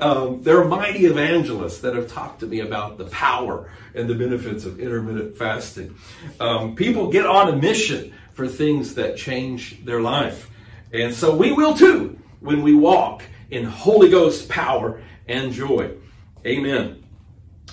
um, 0.00 0.42
there 0.42 0.60
are 0.60 0.64
mighty 0.64 1.06
evangelists 1.06 1.78
that 1.82 1.94
have 1.94 2.08
talked 2.08 2.40
to 2.40 2.46
me 2.46 2.58
about 2.58 2.98
the 2.98 3.04
power 3.04 3.70
and 3.94 4.10
the 4.10 4.16
benefits 4.16 4.64
of 4.64 4.80
intermittent 4.80 5.36
fasting. 5.36 5.94
Um, 6.40 6.74
people 6.74 7.08
get 7.08 7.24
on 7.24 7.48
a 7.48 7.56
mission 7.56 8.12
for 8.32 8.48
things 8.48 8.96
that 8.96 9.16
change 9.16 9.84
their 9.84 10.00
life, 10.00 10.50
and 10.92 11.14
so 11.14 11.34
we 11.34 11.52
will 11.52 11.74
too 11.74 12.18
when 12.40 12.62
we 12.62 12.74
walk 12.74 13.22
in 13.48 13.64
Holy 13.64 14.10
Ghost 14.10 14.48
power 14.48 15.00
and 15.28 15.52
joy. 15.52 15.92
Amen. 16.44 16.99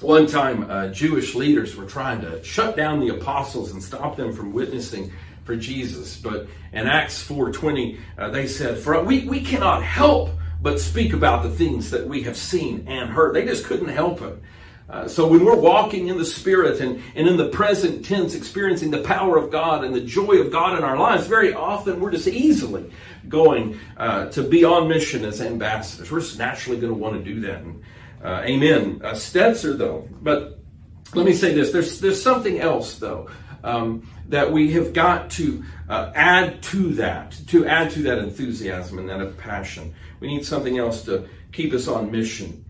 One 0.01 0.27
time, 0.27 0.69
uh, 0.69 0.89
Jewish 0.89 1.33
leaders 1.33 1.75
were 1.75 1.85
trying 1.85 2.21
to 2.21 2.43
shut 2.43 2.77
down 2.77 2.99
the 2.99 3.09
apostles 3.09 3.71
and 3.71 3.81
stop 3.81 4.15
them 4.15 4.31
from 4.31 4.53
witnessing 4.53 5.11
for 5.43 5.55
Jesus. 5.55 6.17
But 6.17 6.47
in 6.71 6.85
Acts 6.85 7.27
4.20, 7.27 7.99
uh, 8.17 8.29
they 8.29 8.45
said, 8.45 8.77
For 8.77 9.03
we, 9.03 9.27
we 9.27 9.41
cannot 9.41 9.81
help 9.81 10.29
but 10.61 10.79
speak 10.79 11.13
about 11.13 11.41
the 11.41 11.49
things 11.49 11.89
that 11.91 12.07
we 12.07 12.21
have 12.23 12.37
seen 12.37 12.87
and 12.87 13.09
heard. 13.09 13.33
They 13.33 13.45
just 13.45 13.65
couldn't 13.65 13.89
help 13.89 14.21
it. 14.21 14.39
Uh, 14.87 15.07
so 15.07 15.27
when 15.27 15.43
we're 15.43 15.55
walking 15.55 16.09
in 16.09 16.17
the 16.17 16.25
Spirit 16.25 16.79
and, 16.79 17.01
and 17.15 17.27
in 17.27 17.35
the 17.35 17.49
present 17.49 18.05
tense, 18.05 18.35
experiencing 18.35 18.91
the 18.91 19.01
power 19.01 19.35
of 19.35 19.51
God 19.51 19.83
and 19.83 19.95
the 19.95 20.01
joy 20.01 20.37
of 20.37 20.51
God 20.51 20.77
in 20.77 20.83
our 20.83 20.97
lives, 20.97 21.25
very 21.25 21.53
often 21.53 21.99
we're 21.99 22.11
just 22.11 22.27
easily 22.27 22.91
going 23.27 23.79
uh, 23.97 24.27
to 24.27 24.43
be 24.43 24.63
on 24.63 24.87
mission 24.87 25.25
as 25.25 25.41
ambassadors. 25.41 26.11
We're 26.11 26.19
just 26.19 26.37
naturally 26.37 26.79
going 26.79 26.93
to 26.93 26.99
want 26.99 27.15
to 27.15 27.33
do 27.33 27.41
that. 27.41 27.61
And, 27.61 27.83
uh, 28.23 28.41
amen. 28.45 29.01
Uh, 29.03 29.11
Stetzer, 29.11 29.77
though, 29.77 30.07
but 30.21 30.59
let 31.13 31.25
me 31.25 31.33
say 31.33 31.53
this: 31.53 31.71
there's 31.71 31.99
there's 31.99 32.21
something 32.21 32.59
else 32.59 32.99
though 32.99 33.29
um, 33.63 34.07
that 34.29 34.51
we 34.51 34.73
have 34.73 34.93
got 34.93 35.29
to 35.31 35.63
uh, 35.89 36.11
add 36.15 36.61
to 36.63 36.93
that, 36.95 37.37
to 37.47 37.65
add 37.65 37.91
to 37.91 38.03
that 38.03 38.17
enthusiasm 38.17 38.99
and 38.99 39.09
that 39.09 39.37
passion. 39.37 39.93
We 40.19 40.27
need 40.27 40.45
something 40.45 40.77
else 40.77 41.03
to 41.05 41.27
keep 41.51 41.73
us 41.73 41.87
on 41.87 42.11
mission, 42.11 42.65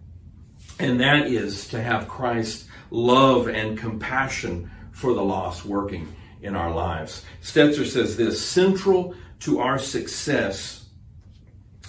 and 0.79 0.99
that 0.99 1.27
is 1.27 1.67
to 1.69 1.81
have 1.81 2.07
Christ's 2.07 2.67
love 2.91 3.47
and 3.47 3.77
compassion 3.77 4.69
for 4.91 5.13
the 5.13 5.23
lost 5.23 5.65
working 5.65 6.13
in 6.41 6.55
our 6.55 6.73
lives. 6.73 7.25
Stetzer 7.41 7.85
says 7.85 8.17
this: 8.17 8.43
central 8.43 9.15
to 9.39 9.59
our 9.59 9.79
success 9.79 10.85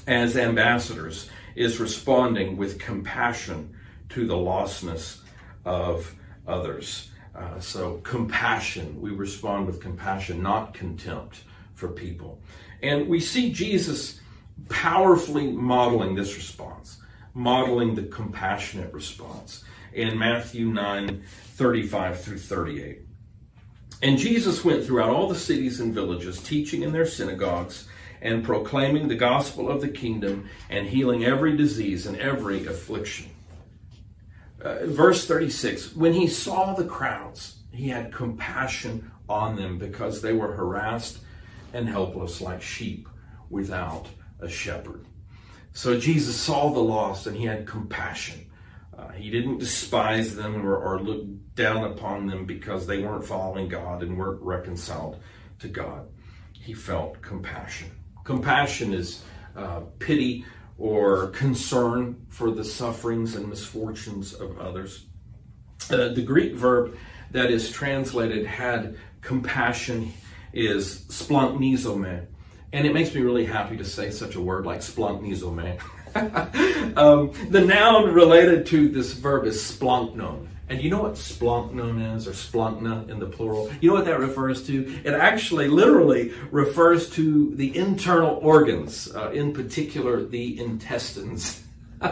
as 0.07 0.37
ambassadors 0.37 1.29
is 1.59 1.81
responding 1.81 2.57
with 2.57 2.79
compassion 2.79 3.75
to 4.11 4.27
the 4.27 4.37
lostness 4.37 5.19
of 5.65 6.15
others. 6.47 7.11
Uh, 7.35 7.59
so, 7.59 7.99
compassion, 8.05 9.01
we 9.01 9.11
respond 9.11 9.67
with 9.67 9.81
compassion, 9.81 10.43
not 10.43 10.73
contempt 10.73 11.43
for 11.75 11.89
people. 11.89 12.41
And 12.83 13.09
we 13.09 13.21
see 13.21 13.53
Jesus 13.53 14.21
powerfully 14.69 15.51
modeling 15.51 16.15
this 16.15 16.37
response, 16.37 16.99
modeling 17.35 17.95
the 17.95 18.05
compassionate 18.05 18.93
response 18.93 19.65
in 19.93 20.19
Matthew 20.19 20.67
9 20.67 21.23
35 21.55 22.21
through 22.21 22.39
38. 22.39 23.01
And 24.01 24.17
Jesus 24.17 24.65
went 24.65 24.85
throughout 24.85 25.11
all 25.11 25.29
the 25.29 25.35
cities 25.35 25.81
and 25.81 25.93
villages, 25.93 26.41
teaching 26.41 26.83
in 26.83 26.93
their 26.93 27.07
synagogues 27.07 27.89
and 28.21 28.45
proclaiming 28.45 29.09
the 29.09 29.15
gospel 29.15 29.69
of 29.69 29.81
the 29.81 29.89
kingdom 29.89 30.49
and 30.69 30.87
healing 30.87 31.25
every 31.25 31.57
disease 31.57 32.07
and 32.07 32.17
every 32.19 32.67
affliction. 32.67 33.31
Uh, 34.61 34.87
verse 34.87 35.27
36 35.27 35.95
When 35.95 36.13
he 36.13 36.27
saw 36.27 36.75
the 36.75 36.85
crowds, 36.85 37.59
he 37.73 37.89
had 37.89 38.13
compassion 38.13 39.11
on 39.29 39.57
them 39.57 39.79
because 39.79 40.21
they 40.21 40.33
were 40.33 40.53
harassed 40.53 41.19
and 41.73 41.89
helpless 41.89 42.41
like 42.41 42.63
sheep 42.63 43.09
without 43.51 44.09
a 44.41 44.49
shepherd. 44.49 45.05
So 45.73 45.99
Jesus 45.99 46.35
saw 46.37 46.71
the 46.71 46.81
lost 46.81 47.27
and 47.27 47.37
he 47.37 47.45
had 47.45 47.67
compassion. 47.67 48.51
Uh, 48.97 49.11
he 49.13 49.31
didn't 49.31 49.59
despise 49.59 50.35
them 50.35 50.67
or, 50.67 50.77
or 50.77 51.01
look 51.01 51.25
down 51.55 51.85
upon 51.85 52.27
them 52.27 52.47
because 52.47 52.87
they 52.87 52.99
weren't 52.99 53.25
following 53.25 53.69
God 53.69 54.03
and 54.03 54.19
weren't 54.19 54.43
reconciled 54.43 55.23
to 55.61 55.69
God. 55.69 56.09
He 56.53 56.75
felt 56.75 57.23
compassion. 57.23 57.91
Compassion 58.29 58.93
is 58.93 59.23
uh, 59.57 59.81
pity 59.99 60.45
or 60.77 61.29
concern 61.29 62.27
for 62.29 62.51
the 62.51 62.63
sufferings 62.63 63.35
and 63.35 63.49
misfortunes 63.49 64.35
of 64.35 64.59
others. 64.59 65.07
Uh, 65.91 66.09
the 66.09 66.21
Greek 66.21 66.53
verb 66.53 66.95
that 67.31 67.51
is 67.51 67.71
translated 67.71 68.45
had 68.45 68.99
compassion 69.23 70.13
is 70.53 71.07
splanchnizomai. 71.09 72.27
And 72.75 72.87
it 72.87 72.93
makes 72.93 73.15
me 73.15 73.23
really 73.23 73.47
happy 73.47 73.79
to 73.79 73.85
say 73.87 74.11
such 74.11 74.35
a 74.35 74.43
word 74.43 74.67
like 74.67 74.81
splanchnizomai. 74.81 75.81
um, 76.99 77.33
the 77.49 77.63
noun 77.63 78.13
related 78.13 78.67
to 78.67 78.91
this 78.91 79.15
verb 79.15 79.47
is 79.47 79.57
splanchnon. 79.57 80.49
And 80.69 80.83
you 80.83 80.91
know 80.91 81.03
what 81.03 81.15
splanchnon 81.15 82.17
is, 82.17 82.29
or 82.29 82.33
splanchna 82.33 83.09
in 83.09 83.19
the 83.19 83.27
plural? 83.27 83.71
You 83.81 83.91
know 83.91 83.95
what 83.97 84.05
that 84.05 84.21
refers 84.21 84.67
to? 84.67 85.01
It 85.03 85.15
actually 85.15 85.69
literally 85.69 86.33
refers 86.51 87.09
to 87.11 87.55
the 87.55 87.75
internal 87.77 88.39
organs, 88.43 89.15
uh, 89.15 89.31
in 89.31 89.55
particular 89.55 90.23
the 90.25 90.61
intestines. 90.61 91.65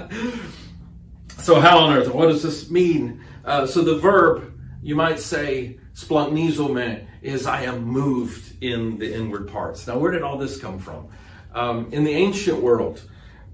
so, 1.38 1.61
how 1.61 1.79
on 1.79 1.97
earth? 1.97 2.09
What 2.09 2.29
does 2.29 2.42
this 2.42 2.71
mean? 2.71 3.23
Uh, 3.45 3.66
so, 3.66 3.83
the 3.83 3.99
verb, 3.99 4.55
you 4.83 4.97
might 4.97 5.21
say, 5.21 5.79
splanknizome, 5.95 7.07
is 7.21 7.47
I 7.47 7.64
am 7.64 7.85
moved 7.85 8.62
in 8.62 8.99
the 8.99 9.14
inward 9.14 9.49
parts. 9.49 9.87
Now, 9.87 9.99
where 9.99 10.12
did 10.12 10.23
all 10.23 10.38
this 10.38 10.59
come 10.59 10.79
from? 10.79 11.09
Um, 11.53 11.92
in 11.92 12.05
the 12.05 12.12
ancient 12.12 12.62
world, 12.62 13.03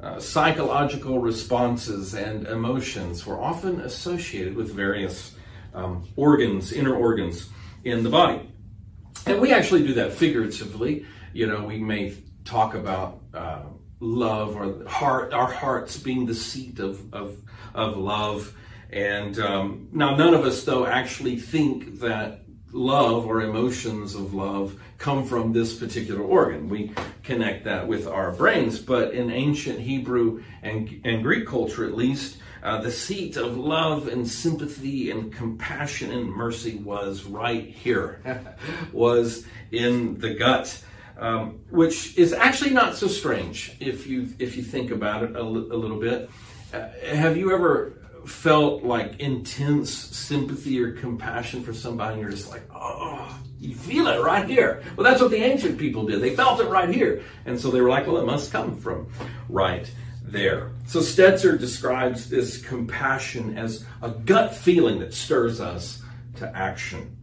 uh, 0.03 0.19
psychological 0.19 1.21
responses 1.21 2.15
and 2.15 2.47
emotions 2.49 3.25
were 3.25 3.41
often 3.41 3.81
associated 3.83 4.57
with 4.57 4.73
various 4.75 5.37
um, 5.75 6.09
organs, 6.17 6.73
inner 6.73 6.95
organs 6.95 7.49
in 7.85 8.03
the 8.03 8.11
body. 8.11 8.51
And 9.27 9.41
we 9.41 9.53
actually 9.53 9.87
do 9.87 9.95
that 9.95 10.12
figuratively. 10.12 11.07
You 11.33 11.47
know, 11.47 11.65
we 11.65 11.79
may 11.79 12.17
talk 12.45 12.75
about 12.75 13.21
uh, 13.33 13.62
love 14.01 14.57
or 14.57 14.85
heart, 14.88 15.33
our 15.33 15.51
hearts 15.51 15.97
being 15.97 16.27
the 16.27 16.35
seat 16.35 16.81
of, 16.81 17.15
of, 17.15 17.37
of 17.73 17.97
love. 17.97 18.55
And 18.91 19.38
um, 19.38 19.88
now, 19.93 20.17
none 20.17 20.35
of 20.35 20.45
us, 20.45 20.65
though, 20.65 20.85
actually 20.85 21.37
think 21.37 22.01
that 22.01 22.41
love 22.72 23.26
or 23.26 23.42
emotions 23.42 24.14
of 24.14 24.35
love 24.35 24.80
come 24.98 25.24
from 25.24 25.52
this 25.52 25.78
particular 25.78 26.22
organ. 26.22 26.68
We 26.68 26.92
connect 27.22 27.64
that 27.64 27.87
with 27.87 28.06
our 28.06 28.32
brains, 28.32 28.78
but 28.78 29.12
in 29.12 29.30
ancient 29.30 29.80
Hebrew 29.80 30.42
and, 30.62 31.00
and 31.04 31.22
Greek 31.22 31.46
culture 31.46 31.85
at 31.85 31.94
least, 31.94 32.38
uh, 32.62 32.80
the 32.80 32.90
seat 32.92 33.37
of 33.37 33.56
love 33.56 34.06
and 34.06 34.26
sympathy 34.26 35.11
and 35.11 35.32
compassion 35.32 36.12
and 36.12 36.28
mercy 36.28 36.76
was 36.76 37.24
right 37.24 37.68
here, 37.68 38.22
was 38.92 39.44
in 39.72 40.18
the 40.18 40.35
gut, 40.35 40.80
um, 41.18 41.61
which 41.70 42.16
is 42.16 42.32
actually 42.32 42.70
not 42.70 42.96
so 42.96 43.08
strange 43.08 43.76
if 43.80 44.06
you 44.06 44.28
if 44.38 44.56
you 44.56 44.62
think 44.62 44.92
about 44.92 45.24
it 45.24 45.32
a, 45.35 45.40
l- 45.40 45.56
a 45.56 45.76
little 45.76 45.98
bit. 45.98 46.30
Uh, 46.72 46.88
have 47.04 47.37
you 47.37 47.52
ever 47.52 48.02
felt 48.26 48.82
like 48.82 49.20
intense 49.20 49.90
sympathy 49.92 50.80
or 50.82 50.92
compassion 50.92 51.62
for 51.62 51.72
somebody, 51.72 52.14
and 52.14 52.22
you're 52.22 52.30
just 52.30 52.50
like, 52.50 52.62
oh, 52.74 53.38
you 53.58 53.74
feel 53.74 54.06
it 54.08 54.22
right 54.22 54.48
here. 54.48 54.82
Well, 54.96 55.04
that's 55.04 55.20
what 55.20 55.30
the 55.30 55.42
ancient 55.42 55.78
people 55.78 56.06
did. 56.06 56.20
They 56.20 56.35
felt 56.35 56.61
it 56.61 56.68
right 56.68 56.88
here. 56.88 57.22
And 57.46 57.61
so 57.61 57.70
they 57.70 57.80
were 57.80 57.88
like, 57.88 58.06
well, 58.06 58.18
it 58.18 58.26
must 58.26 58.52
come 58.52 58.76
from 58.76 59.12
right 59.48 59.90
there. 60.22 60.72
So 60.87 61.00
Stetzer 61.00 61.58
describes 61.58 62.28
this 62.28 62.61
compassion 62.61 63.56
as 63.56 63.85
a 64.02 64.11
gut 64.11 64.54
feeling 64.54 64.98
that 65.00 65.14
stirs 65.14 65.61
us 65.61 66.02
to 66.37 66.56
action. 66.56 67.16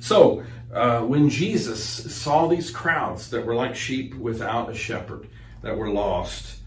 So, 0.00 0.44
uh, 0.72 1.02
when 1.02 1.30
Jesus 1.30 2.12
saw 2.12 2.48
these 2.48 2.70
crowds 2.70 3.30
that 3.30 3.46
were 3.46 3.54
like 3.54 3.76
sheep 3.76 4.14
without 4.16 4.68
a 4.68 4.74
shepherd, 4.74 5.28
that 5.64 5.76
were 5.76 5.88
lost, 5.88 6.58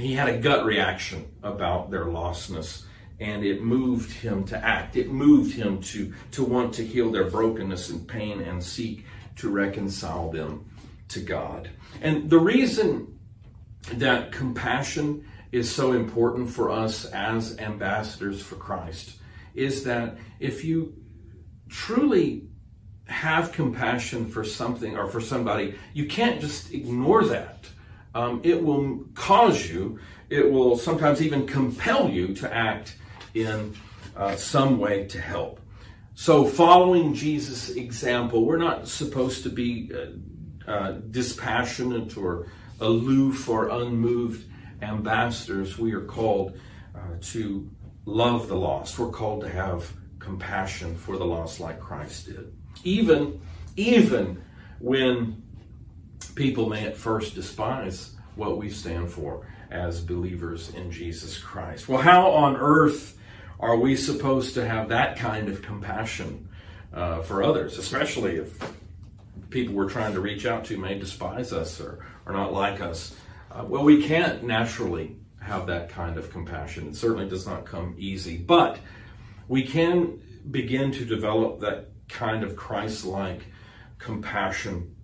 he 0.00 0.14
had 0.14 0.28
a 0.28 0.38
gut 0.38 0.64
reaction 0.64 1.30
about 1.42 1.90
their 1.90 2.06
lostness 2.06 2.84
and 3.20 3.44
it 3.44 3.62
moved 3.62 4.10
him 4.10 4.44
to 4.44 4.56
act. 4.64 4.96
It 4.96 5.10
moved 5.10 5.54
him 5.54 5.82
to, 5.82 6.12
to 6.32 6.44
want 6.44 6.72
to 6.74 6.86
heal 6.86 7.10
their 7.12 7.28
brokenness 7.28 7.90
and 7.90 8.08
pain 8.08 8.40
and 8.40 8.62
seek 8.62 9.04
to 9.36 9.50
reconcile 9.50 10.30
them 10.30 10.64
to 11.08 11.20
God. 11.20 11.68
And 12.00 12.30
the 12.30 12.38
reason 12.38 13.18
that 13.92 14.32
compassion 14.32 15.26
is 15.52 15.70
so 15.70 15.92
important 15.92 16.48
for 16.48 16.70
us 16.70 17.04
as 17.06 17.58
ambassadors 17.58 18.40
for 18.40 18.54
Christ 18.54 19.16
is 19.54 19.84
that 19.84 20.16
if 20.38 20.64
you 20.64 20.94
truly 21.68 22.48
have 23.06 23.52
compassion 23.52 24.28
for 24.28 24.44
something 24.44 24.96
or 24.96 25.08
for 25.08 25.20
somebody, 25.20 25.74
you 25.92 26.06
can't 26.06 26.40
just 26.40 26.72
ignore 26.72 27.24
that. 27.24 27.59
Um, 28.14 28.40
it 28.42 28.62
will 28.62 29.04
cause 29.14 29.68
you, 29.68 29.98
it 30.28 30.50
will 30.50 30.76
sometimes 30.76 31.22
even 31.22 31.46
compel 31.46 32.08
you 32.08 32.34
to 32.34 32.52
act 32.52 32.96
in 33.34 33.74
uh, 34.16 34.36
some 34.36 34.78
way 34.78 35.06
to 35.06 35.20
help. 35.20 35.60
So, 36.14 36.44
following 36.44 37.14
Jesus' 37.14 37.70
example, 37.70 38.44
we're 38.44 38.58
not 38.58 38.88
supposed 38.88 39.42
to 39.44 39.48
be 39.48 39.90
uh, 39.94 40.70
uh, 40.70 40.92
dispassionate 41.10 42.16
or 42.16 42.48
aloof 42.80 43.48
or 43.48 43.68
unmoved 43.68 44.46
ambassadors. 44.82 45.78
We 45.78 45.92
are 45.92 46.04
called 46.04 46.58
uh, 46.94 47.16
to 47.20 47.70
love 48.04 48.48
the 48.48 48.56
lost. 48.56 48.98
We're 48.98 49.10
called 49.10 49.42
to 49.42 49.48
have 49.48 49.92
compassion 50.18 50.96
for 50.96 51.16
the 51.16 51.24
lost, 51.24 51.60
like 51.60 51.80
Christ 51.80 52.26
did. 52.26 52.52
Even, 52.84 53.40
even 53.76 54.42
when 54.78 55.42
people 56.40 56.70
may 56.70 56.86
at 56.86 56.96
first 56.96 57.34
despise 57.34 58.14
what 58.34 58.56
we 58.56 58.70
stand 58.70 59.10
for 59.10 59.46
as 59.70 60.00
believers 60.00 60.70
in 60.74 60.90
Jesus 60.90 61.36
Christ. 61.36 61.86
Well, 61.86 62.00
how 62.00 62.30
on 62.30 62.56
earth 62.56 63.18
are 63.58 63.76
we 63.76 63.94
supposed 63.94 64.54
to 64.54 64.66
have 64.66 64.88
that 64.88 65.18
kind 65.18 65.50
of 65.50 65.60
compassion 65.60 66.48
uh, 66.94 67.20
for 67.20 67.42
others, 67.42 67.76
especially 67.76 68.36
if 68.36 68.58
people 69.50 69.74
we're 69.74 69.90
trying 69.90 70.14
to 70.14 70.20
reach 70.20 70.46
out 70.46 70.64
to 70.64 70.78
may 70.78 70.98
despise 70.98 71.52
us 71.52 71.78
or 71.78 72.06
are 72.24 72.32
not 72.32 72.54
like 72.54 72.80
us? 72.80 73.14
Uh, 73.52 73.66
well, 73.68 73.84
we 73.84 74.02
can't 74.02 74.42
naturally 74.42 75.16
have 75.42 75.66
that 75.66 75.90
kind 75.90 76.16
of 76.16 76.30
compassion. 76.30 76.88
It 76.88 76.96
certainly 76.96 77.28
does 77.28 77.46
not 77.46 77.66
come 77.66 77.94
easy, 77.98 78.38
but 78.38 78.78
we 79.46 79.62
can 79.62 80.22
begin 80.50 80.90
to 80.92 81.04
develop 81.04 81.60
that 81.60 81.90
kind 82.08 82.42
of 82.42 82.56
Christ 82.56 83.04
like 83.04 83.42
compassion 83.98 84.96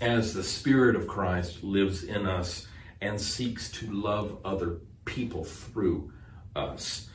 as 0.00 0.34
the 0.34 0.42
Spirit 0.42 0.96
of 0.96 1.06
Christ 1.06 1.62
lives 1.62 2.02
in 2.02 2.26
us 2.26 2.66
and 3.00 3.20
seeks 3.20 3.70
to 3.72 3.90
love 3.92 4.38
other 4.44 4.78
people 5.04 5.44
through 5.44 6.12
us. 6.56 7.08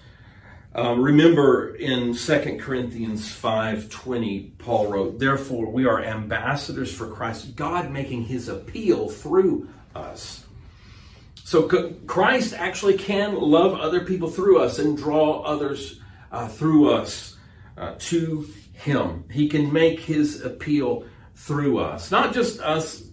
Um, 0.75 1.01
remember 1.01 1.75
in 1.75 2.13
2 2.13 2.59
Corinthians 2.59 3.27
5:20 3.31 4.51
Paul 4.59 4.87
wrote, 4.91 5.19
"Therefore 5.19 5.71
we 5.71 5.85
are 5.85 6.03
ambassadors 6.03 6.93
for 6.93 7.07
Christ, 7.07 7.55
God 7.55 7.91
making 7.91 8.25
his 8.25 8.47
appeal 8.47 9.09
through 9.09 9.67
us." 9.95 10.45
So 11.43 11.63
Christ 12.05 12.53
actually 12.53 12.93
can 12.93 13.33
love 13.33 13.73
other 13.73 14.01
people 14.01 14.29
through 14.29 14.59
us 14.59 14.77
and 14.77 14.95
draw 14.95 15.41
others 15.41 15.99
uh, 16.31 16.47
through 16.47 16.91
us 16.91 17.35
uh, 17.75 17.95
to 17.97 18.47
him. 18.73 19.23
He 19.31 19.49
can 19.49 19.73
make 19.73 19.99
his 19.99 20.41
appeal 20.41 21.05
through 21.39 21.79
us, 21.79 22.11
not 22.11 22.33
just 22.33 22.59
us 22.59 23.03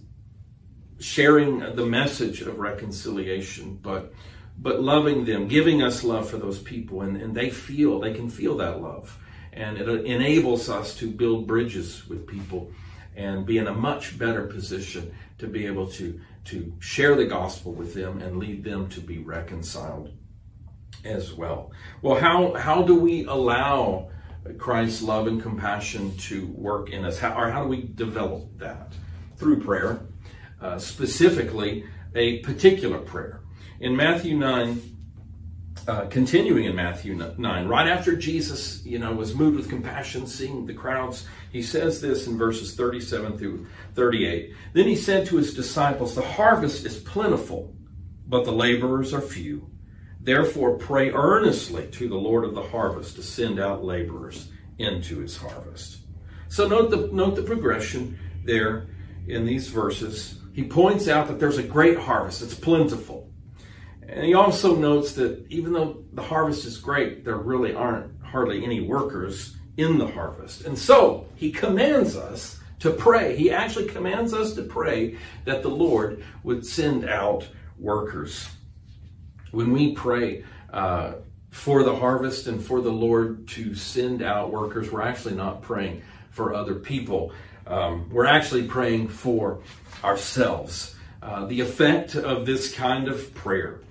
sharing 0.99 1.59
the 1.59 1.85
message 1.85 2.41
of 2.41 2.59
reconciliation, 2.59 3.79
but 3.81 4.13
but 4.59 4.81
loving 4.81 5.23
them, 5.25 5.47
giving 5.47 5.83
us 5.83 6.03
love 6.03 6.27
for 6.27 6.37
those 6.37 6.57
people, 6.57 7.03
and, 7.03 7.15
and 7.17 7.35
they 7.35 7.51
feel, 7.51 7.99
they 7.99 8.13
can 8.13 8.27
feel 8.27 8.57
that 8.57 8.81
love. 8.81 9.15
And 9.53 9.77
it 9.77 9.87
uh, 9.87 10.01
enables 10.01 10.67
us 10.67 10.95
to 10.97 11.11
build 11.11 11.45
bridges 11.45 12.07
with 12.09 12.25
people 12.25 12.71
and 13.15 13.45
be 13.45 13.59
in 13.59 13.67
a 13.67 13.73
much 13.73 14.17
better 14.17 14.47
position 14.47 15.13
to 15.37 15.47
be 15.47 15.67
able 15.67 15.85
to, 15.91 16.19
to 16.45 16.73
share 16.79 17.15
the 17.15 17.25
gospel 17.25 17.71
with 17.71 17.93
them 17.93 18.19
and 18.19 18.37
lead 18.37 18.63
them 18.63 18.89
to 18.89 18.99
be 18.99 19.19
reconciled 19.19 20.11
as 21.05 21.33
well. 21.33 21.71
Well, 22.01 22.19
how, 22.19 22.53
how 22.53 22.81
do 22.81 22.99
we 22.99 23.25
allow 23.25 24.09
Christ's 24.57 25.01
love 25.01 25.27
and 25.27 25.41
compassion 25.41 26.15
to 26.17 26.47
work 26.47 26.89
in 26.89 27.05
us? 27.05 27.19
How, 27.19 27.39
or 27.39 27.49
how 27.49 27.63
do 27.63 27.69
we 27.69 27.83
develop 27.83 28.57
that? 28.57 28.93
Through 29.37 29.61
prayer, 29.61 29.99
uh, 30.61 30.79
specifically 30.79 31.85
a 32.15 32.39
particular 32.39 32.97
prayer 32.97 33.41
in 33.79 33.95
Matthew 33.95 34.35
9, 34.37 34.97
uh, 35.87 36.05
continuing 36.07 36.65
in 36.65 36.75
Matthew 36.75 37.15
9, 37.15 37.67
right 37.67 37.87
after 37.87 38.15
Jesus, 38.15 38.83
you 38.85 38.99
know, 38.99 39.13
was 39.13 39.35
moved 39.35 39.57
with 39.57 39.69
compassion, 39.69 40.27
seeing 40.27 40.65
the 40.65 40.73
crowds, 40.73 41.25
he 41.51 41.61
says 41.61 42.01
this 42.01 42.27
in 42.27 42.37
verses 42.37 42.75
37 42.75 43.37
through 43.37 43.67
38. 43.95 44.53
Then 44.73 44.87
he 44.87 44.95
said 44.95 45.27
to 45.27 45.37
his 45.37 45.53
disciples, 45.53 46.15
The 46.15 46.23
harvest 46.23 46.85
is 46.85 46.97
plentiful, 46.97 47.73
but 48.27 48.43
the 48.45 48.51
laborers 48.51 49.13
are 49.13 49.21
few. 49.21 49.69
Therefore, 50.19 50.77
pray 50.77 51.11
earnestly 51.11 51.87
to 51.87 52.09
the 52.09 52.15
Lord 52.15 52.43
of 52.43 52.55
the 52.55 52.63
harvest 52.63 53.15
to 53.15 53.23
send 53.23 53.59
out 53.59 53.85
laborers 53.85 54.49
into 54.77 55.19
his 55.19 55.37
harvest. 55.37 55.97
So 56.49 56.67
note 56.67 56.89
the, 56.89 57.09
note 57.11 57.35
the 57.35 57.43
progression 57.43 58.19
there 58.43 58.87
in 59.27 59.45
these 59.45 59.67
verses. 59.67 60.39
He 60.53 60.63
points 60.63 61.07
out 61.07 61.27
that 61.27 61.39
there's 61.39 61.57
a 61.57 61.63
great 61.63 61.97
harvest, 61.97 62.41
it's 62.41 62.55
plentiful. 62.55 63.31
And 64.07 64.23
he 64.25 64.33
also 64.33 64.75
notes 64.75 65.13
that 65.13 65.45
even 65.49 65.73
though 65.73 66.03
the 66.13 66.23
harvest 66.23 66.65
is 66.65 66.77
great, 66.77 67.25
there 67.25 67.37
really 67.37 67.73
aren't 67.73 68.21
hardly 68.23 68.63
any 68.63 68.81
workers 68.81 69.57
in 69.75 69.97
the 69.97 70.07
harvest. 70.07 70.65
And 70.65 70.77
so 70.77 71.27
he 71.35 71.51
commands 71.51 72.15
us 72.15 72.59
to 72.79 72.91
pray. 72.91 73.35
He 73.35 73.51
actually 73.51 73.87
commands 73.87 74.33
us 74.33 74.53
to 74.53 74.63
pray 74.63 75.17
that 75.45 75.61
the 75.61 75.69
Lord 75.69 76.23
would 76.43 76.65
send 76.65 77.07
out 77.07 77.47
workers. 77.77 78.47
When 79.51 79.71
we 79.71 79.93
pray 79.93 80.43
uh, 80.71 81.13
for 81.49 81.83
the 81.83 81.95
harvest 81.95 82.47
and 82.47 82.63
for 82.63 82.81
the 82.81 82.91
Lord 82.91 83.47
to 83.49 83.75
send 83.75 84.21
out 84.21 84.51
workers, 84.51 84.91
we're 84.91 85.01
actually 85.01 85.35
not 85.35 85.61
praying 85.61 86.01
for 86.29 86.53
other 86.53 86.75
people. 86.75 87.31
Um, 87.65 88.09
we're 88.09 88.25
actually 88.25 88.67
praying 88.67 89.09
for 89.09 89.61
ourselves. 90.03 90.95
Uh, 91.21 91.45
the 91.45 91.59
effect 91.61 92.15
of 92.15 92.45
this 92.45 92.73
kind 92.73 93.07
of 93.07 93.33
prayer 93.33 93.81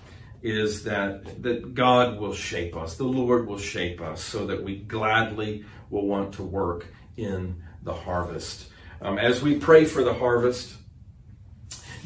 is 0.43 0.85
that 0.85 1.43
that 1.43 1.75
God 1.75 2.21
will 2.21 2.35
shape 2.35 2.77
us, 2.77 2.97
the 2.97 3.05
Lord 3.05 3.47
will 3.47 3.59
shape 3.59 4.01
us, 4.01 4.23
so 4.23 4.47
that 4.47 4.63
we 4.63 4.77
gladly 4.77 5.65
will 5.91 6.07
want 6.07 6.35
to 6.35 6.43
work 6.43 6.87
in 7.17 7.63
the 7.83 7.93
harvest. 7.93 8.69
Um, 9.01 9.19
as 9.19 9.43
we 9.43 9.59
pray 9.59 9.85
for 9.85 10.05
the 10.05 10.15
harvest, 10.15 10.75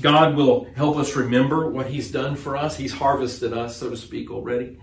God 0.00 0.34
will 0.34 0.66
help 0.76 0.96
us 0.96 1.16
remember 1.16 1.68
what 1.68 1.86
He's 1.86 2.10
done 2.10 2.36
for 2.36 2.56
us. 2.56 2.76
He's 2.76 2.92
harvested 2.92 3.52
us, 3.52 3.76
so 3.76 3.90
to 3.90 3.96
speak, 3.96 4.30
already. 4.30 4.78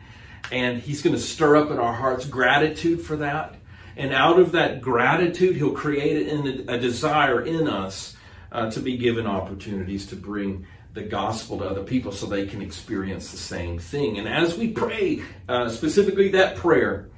And 0.52 0.80
He's 0.80 1.02
going 1.02 1.16
to 1.16 1.22
stir 1.22 1.56
up 1.58 1.72
in 1.72 1.80
our 1.80 1.94
hearts 1.94 2.26
gratitude 2.26 3.02
for 3.02 3.18
that. 3.18 3.56
And 3.96 4.14
out 4.14 4.40
of 4.40 4.52
that 4.52 4.82
gratitude, 4.82 5.56
He'll 5.56 5.72
create 5.72 6.28
a, 6.68 6.78
desire 6.78 7.42
in 7.42 7.68
us 7.68 8.16
uh, 8.52 8.70
to 8.72 8.80
be 8.80 8.98
given 8.98 9.26
opportunities 9.26 10.06
to 10.08 10.16
bring 10.16 10.68
the 10.94 11.04
gospel 11.04 11.60
to 11.60 11.66
other 11.66 11.84
people 11.84 12.12
so 12.12 12.26
they 12.26 12.46
can 12.46 12.62
experience 12.62 13.32
the 13.32 13.38
same 13.38 13.78
thing. 13.78 14.18
And 14.18 14.28
as 14.28 14.58
we 14.58 14.70
pray, 14.70 15.22
uh, 15.48 15.70
specifically 15.70 16.30
that 16.30 16.56
prayer 16.56 17.10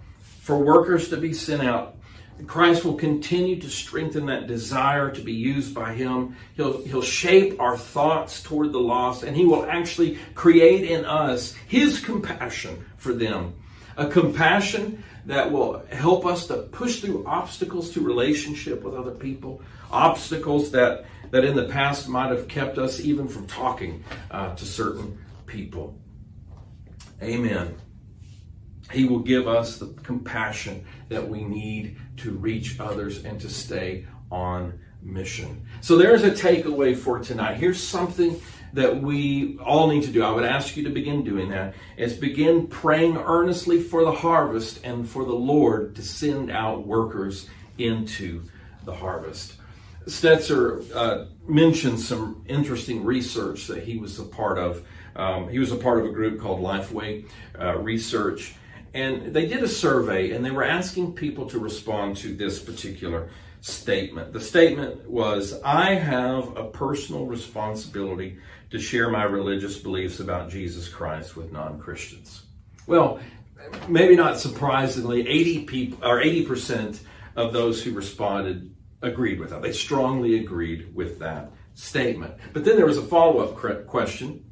for 0.41 0.57
workers 0.57 1.09
to 1.09 1.17
be 1.17 1.33
sent 1.33 1.61
out 1.61 1.98
Christ 2.47 2.85
will 2.85 2.95
continue 2.95 3.59
to 3.59 3.69
strengthen 3.69 4.27
that 4.27 4.47
desire 4.47 5.11
to 5.11 5.21
be 5.21 5.33
used 5.33 5.73
by 5.73 5.93
Him. 5.93 6.35
He'll, 6.55 6.83
he'll 6.83 7.01
shape 7.01 7.59
our 7.59 7.77
thoughts 7.77 8.41
toward 8.41 8.71
the 8.71 8.79
lost, 8.79 9.23
and 9.23 9.35
He 9.35 9.45
will 9.45 9.65
actually 9.65 10.17
create 10.35 10.89
in 10.89 11.05
us 11.05 11.53
His 11.67 11.99
compassion 11.99 12.85
for 12.97 13.13
them. 13.13 13.55
A 13.97 14.07
compassion 14.07 15.03
that 15.25 15.51
will 15.51 15.83
help 15.91 16.25
us 16.25 16.47
to 16.47 16.57
push 16.57 17.01
through 17.01 17.25
obstacles 17.25 17.91
to 17.91 18.01
relationship 18.01 18.81
with 18.81 18.95
other 18.95 19.11
people, 19.11 19.61
obstacles 19.91 20.71
that, 20.71 21.05
that 21.31 21.43
in 21.43 21.55
the 21.55 21.65
past 21.65 22.07
might 22.07 22.31
have 22.31 22.47
kept 22.47 22.77
us 22.77 22.99
even 22.99 23.27
from 23.27 23.45
talking 23.47 24.03
uh, 24.31 24.55
to 24.55 24.65
certain 24.65 25.19
people. 25.45 25.97
Amen. 27.21 27.75
He 28.91 29.05
will 29.05 29.19
give 29.19 29.47
us 29.47 29.77
the 29.77 29.87
compassion 30.03 30.85
that 31.09 31.27
we 31.27 31.43
need 31.43 31.97
to 32.19 32.31
reach 32.31 32.79
others 32.79 33.23
and 33.23 33.39
to 33.41 33.49
stay 33.49 34.05
on 34.31 34.79
mission. 35.01 35.65
So 35.81 35.97
there's 35.97 36.23
a 36.23 36.31
takeaway 36.31 36.95
for 36.95 37.19
tonight. 37.19 37.55
Here's 37.55 37.81
something 37.81 38.41
that 38.73 39.01
we 39.01 39.57
all 39.59 39.87
need 39.87 40.03
to 40.03 40.11
do. 40.11 40.23
I 40.23 40.31
would 40.31 40.45
ask 40.45 40.77
you 40.77 40.83
to 40.83 40.89
begin 40.89 41.23
doing 41.23 41.49
that 41.49 41.73
is 41.97 42.13
begin 42.13 42.67
praying 42.67 43.17
earnestly 43.17 43.81
for 43.81 44.03
the 44.03 44.11
harvest 44.11 44.83
and 44.83 45.09
for 45.09 45.25
the 45.25 45.33
Lord 45.33 45.95
to 45.95 46.03
send 46.03 46.51
out 46.51 46.85
workers 46.85 47.47
into 47.77 48.43
the 48.83 48.93
harvest. 48.93 49.55
Stetzer 50.05 50.83
uh, 50.95 51.25
mentioned 51.47 51.99
some 51.99 52.43
interesting 52.47 53.03
research 53.03 53.67
that 53.67 53.83
he 53.83 53.97
was 53.97 54.19
a 54.19 54.23
part 54.23 54.57
of. 54.57 54.85
Um, 55.15 55.49
he 55.49 55.59
was 55.59 55.71
a 55.71 55.75
part 55.75 55.99
of 55.99 56.05
a 56.05 56.09
group 56.09 56.39
called 56.39 56.61
Lifeway 56.61 57.27
uh, 57.59 57.77
Research, 57.77 58.55
and 58.93 59.33
they 59.33 59.45
did 59.45 59.63
a 59.63 59.67
survey 59.67 60.31
and 60.31 60.43
they 60.43 60.51
were 60.51 60.63
asking 60.63 61.13
people 61.13 61.49
to 61.49 61.59
respond 61.59 62.17
to 62.17 62.33
this 62.33 62.59
particular 62.59 63.29
statement. 63.61 64.33
The 64.33 64.41
statement 64.41 65.09
was 65.09 65.61
I 65.63 65.95
have 65.95 66.55
a 66.57 66.65
personal 66.65 67.25
responsibility 67.25 68.37
to 68.71 68.79
share 68.79 69.09
my 69.09 69.23
religious 69.23 69.77
beliefs 69.77 70.19
about 70.19 70.49
Jesus 70.49 70.87
Christ 70.87 71.35
with 71.35 71.51
non 71.51 71.79
Christians. 71.79 72.43
Well, 72.87 73.19
maybe 73.87 74.15
not 74.15 74.39
surprisingly, 74.39 75.27
80 75.27 75.65
people 75.65 76.07
or 76.07 76.21
80% 76.21 76.99
of 77.35 77.53
those 77.53 77.83
who 77.83 77.93
responded 77.93 78.75
agreed 79.01 79.39
with 79.39 79.51
that. 79.51 79.61
They 79.61 79.71
strongly 79.71 80.39
agreed 80.39 80.93
with 80.93 81.19
that 81.19 81.51
statement. 81.73 82.35
But 82.53 82.65
then 82.65 82.75
there 82.75 82.85
was 82.85 82.97
a 82.97 83.03
follow 83.03 83.39
up 83.39 83.55
question, 83.87 84.45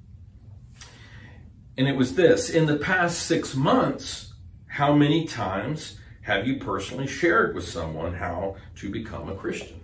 and 1.78 1.88
it 1.88 1.96
was 1.96 2.16
this 2.16 2.50
In 2.50 2.66
the 2.66 2.78
past 2.78 3.20
six 3.20 3.56
months, 3.56 4.27
how 4.78 4.94
many 4.94 5.26
times 5.26 5.98
have 6.22 6.46
you 6.46 6.58
personally 6.58 7.08
shared 7.08 7.56
with 7.56 7.68
someone 7.68 8.14
how 8.14 8.56
to 8.76 8.92
become 8.92 9.28
a 9.28 9.34
Christian? 9.34 9.80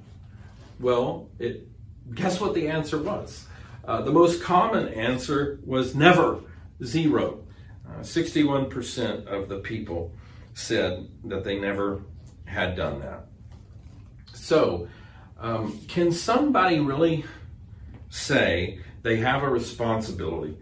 Well, 0.80 1.30
it, 1.40 1.68
guess 2.14 2.40
what 2.40 2.54
the 2.54 2.68
answer 2.68 3.00
was? 3.02 3.48
Uh, 3.84 4.04
the 4.04 4.12
most 4.12 4.44
common 4.44 4.90
answer 4.90 5.60
was 5.66 5.96
never, 5.96 6.42
zero. 6.84 7.44
Uh, 7.90 8.02
61% 8.02 9.26
of 9.26 9.50
the 9.50 9.58
people 9.58 10.12
said 10.54 11.10
that 11.24 11.44
they 11.44 11.60
never 11.60 12.04
had 12.46 12.76
done 12.76 13.00
that. 13.00 13.26
So, 14.32 14.88
um, 15.40 15.80
can 15.88 16.12
somebody 16.12 16.80
really 16.80 17.26
say 18.12 18.80
they 19.02 19.16
have 19.18 19.42
a 19.42 19.50
responsibility 19.50 20.56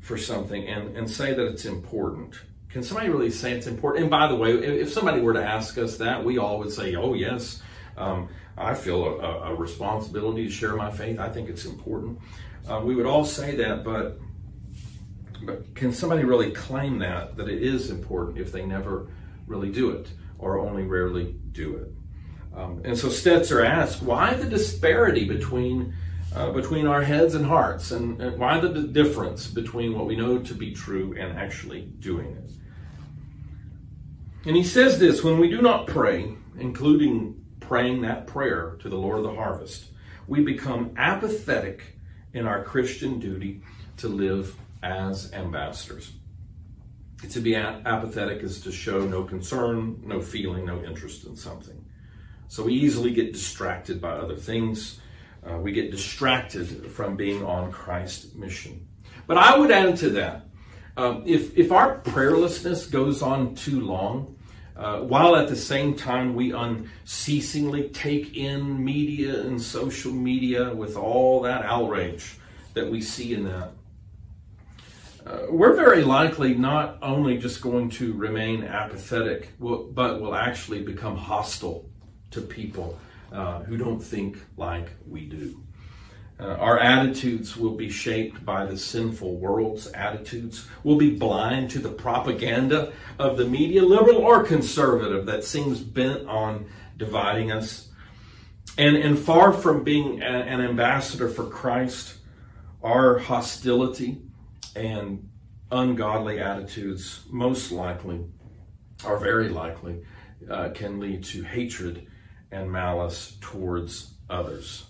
for 0.00 0.16
something 0.16 0.66
and, 0.66 0.96
and 0.96 1.10
say 1.10 1.34
that 1.34 1.46
it's 1.46 1.66
important? 1.66 2.40
Can 2.68 2.82
somebody 2.82 3.08
really 3.08 3.30
say 3.30 3.52
it's 3.52 3.66
important? 3.66 4.02
And 4.02 4.10
by 4.10 4.28
the 4.28 4.34
way, 4.34 4.52
if 4.52 4.92
somebody 4.92 5.20
were 5.20 5.32
to 5.32 5.42
ask 5.42 5.78
us 5.78 5.96
that, 5.98 6.24
we 6.24 6.38
all 6.38 6.58
would 6.58 6.72
say, 6.72 6.94
oh, 6.94 7.14
yes, 7.14 7.62
um, 7.96 8.28
I 8.58 8.74
feel 8.74 9.04
a, 9.04 9.50
a, 9.50 9.54
responsibility 9.54 10.44
to 10.44 10.50
share 10.50 10.76
my 10.76 10.90
faith. 10.90 11.18
I 11.18 11.28
think 11.28 11.48
it's 11.48 11.64
important. 11.64 12.18
Uh, 12.68 12.80
we 12.84 12.94
would 12.94 13.06
all 13.06 13.24
say 13.24 13.54
that, 13.56 13.84
but 13.84 14.18
but 15.42 15.74
can 15.74 15.92
somebody 15.92 16.24
really 16.24 16.50
claim 16.50 16.98
that 16.98 17.36
that 17.36 17.48
it 17.48 17.62
is 17.62 17.90
important 17.90 18.38
if 18.38 18.52
they 18.52 18.64
never 18.64 19.08
really 19.46 19.70
do 19.70 19.90
it 19.90 20.08
or 20.38 20.58
only 20.58 20.82
rarely 20.82 21.36
do 21.52 21.76
it? 21.76 21.92
Um, 22.56 22.80
and 22.84 22.96
so 22.96 23.08
Stetzer 23.08 23.64
asked, 23.64 24.02
why 24.02 24.32
the 24.34 24.46
disparity 24.46 25.24
between 25.24 25.94
uh, 26.36 26.50
between 26.50 26.86
our 26.86 27.02
heads 27.02 27.34
and 27.34 27.46
hearts, 27.46 27.90
and, 27.90 28.20
and 28.20 28.38
why 28.38 28.60
the 28.60 28.68
difference 28.68 29.46
between 29.46 29.96
what 29.96 30.06
we 30.06 30.14
know 30.14 30.38
to 30.38 30.54
be 30.54 30.72
true 30.72 31.16
and 31.18 31.36
actually 31.38 31.82
doing 31.98 32.26
it? 32.32 32.50
And 34.46 34.54
he 34.54 34.62
says 34.62 34.98
this 34.98 35.24
when 35.24 35.40
we 35.40 35.48
do 35.48 35.62
not 35.62 35.86
pray, 35.86 36.34
including 36.58 37.42
praying 37.58 38.02
that 38.02 38.26
prayer 38.26 38.76
to 38.80 38.88
the 38.88 38.96
Lord 38.96 39.16
of 39.18 39.24
the 39.24 39.34
harvest, 39.34 39.86
we 40.28 40.42
become 40.42 40.92
apathetic 40.96 41.96
in 42.34 42.46
our 42.46 42.62
Christian 42.62 43.18
duty 43.18 43.62
to 43.96 44.08
live 44.08 44.54
as 44.82 45.32
ambassadors. 45.32 46.12
To 47.30 47.40
be 47.40 47.56
apathetic 47.56 48.42
is 48.42 48.60
to 48.60 48.70
show 48.70 49.00
no 49.06 49.24
concern, 49.24 50.02
no 50.04 50.20
feeling, 50.20 50.66
no 50.66 50.84
interest 50.84 51.24
in 51.24 51.34
something. 51.34 51.82
So 52.48 52.62
we 52.64 52.74
easily 52.74 53.12
get 53.12 53.32
distracted 53.32 54.00
by 54.00 54.10
other 54.10 54.36
things. 54.36 55.00
Uh, 55.48 55.58
we 55.58 55.72
get 55.72 55.90
distracted 55.90 56.90
from 56.90 57.16
being 57.16 57.44
on 57.44 57.70
Christ's 57.70 58.34
mission. 58.34 58.88
But 59.26 59.38
I 59.38 59.56
would 59.56 59.70
add 59.70 59.96
to 59.98 60.10
that 60.10 60.46
um, 60.96 61.22
if, 61.26 61.56
if 61.56 61.72
our 61.72 61.98
prayerlessness 62.00 62.90
goes 62.90 63.22
on 63.22 63.54
too 63.54 63.80
long, 63.80 64.36
uh, 64.76 65.00
while 65.00 65.36
at 65.36 65.48
the 65.48 65.56
same 65.56 65.94
time 65.94 66.34
we 66.34 66.52
unceasingly 66.52 67.88
take 67.90 68.36
in 68.36 68.84
media 68.84 69.40
and 69.40 69.60
social 69.60 70.12
media 70.12 70.74
with 70.74 70.96
all 70.96 71.42
that 71.42 71.64
outrage 71.64 72.36
that 72.74 72.90
we 72.90 73.00
see 73.00 73.34
in 73.34 73.44
that. 73.44 73.70
Uh, 75.26 75.46
we're 75.50 75.74
very 75.74 76.02
likely 76.02 76.54
not 76.54 76.98
only 77.02 77.36
just 77.36 77.60
going 77.60 77.90
to 77.90 78.12
remain 78.12 78.62
apathetic, 78.64 79.50
but 79.58 80.20
will 80.20 80.34
actually 80.34 80.82
become 80.82 81.16
hostile 81.16 81.88
to 82.30 82.40
people 82.40 82.98
uh, 83.32 83.60
who 83.64 83.76
don't 83.76 84.00
think 84.00 84.38
like 84.56 84.90
we 85.06 85.26
do. 85.26 85.62
Uh, 86.38 86.48
our 86.56 86.78
attitudes 86.78 87.56
will 87.56 87.76
be 87.76 87.88
shaped 87.88 88.44
by 88.44 88.66
the 88.66 88.76
sinful 88.76 89.36
world's 89.36 89.86
attitudes. 89.92 90.68
We'll 90.84 90.98
be 90.98 91.16
blind 91.16 91.70
to 91.70 91.78
the 91.78 91.88
propaganda 91.88 92.92
of 93.18 93.38
the 93.38 93.46
media, 93.46 93.82
liberal 93.82 94.18
or 94.18 94.42
conservative, 94.42 95.24
that 95.26 95.44
seems 95.44 95.80
bent 95.80 96.28
on 96.28 96.66
dividing 96.98 97.52
us. 97.52 97.88
And, 98.76 98.96
and 98.96 99.18
far 99.18 99.52
from 99.54 99.82
being 99.82 100.20
a, 100.20 100.26
an 100.26 100.60
ambassador 100.60 101.28
for 101.30 101.46
Christ, 101.46 102.18
our 102.82 103.18
hostility 103.18 104.20
and 104.74 105.30
ungodly 105.72 106.38
attitudes 106.38 107.22
most 107.30 107.72
likely, 107.72 108.26
are 109.04 109.18
very 109.18 109.48
likely, 109.48 110.02
uh, 110.50 110.68
can 110.74 111.00
lead 111.00 111.24
to 111.24 111.42
hatred 111.42 112.06
and 112.50 112.70
malice 112.70 113.36
towards 113.40 114.12
others. 114.28 114.86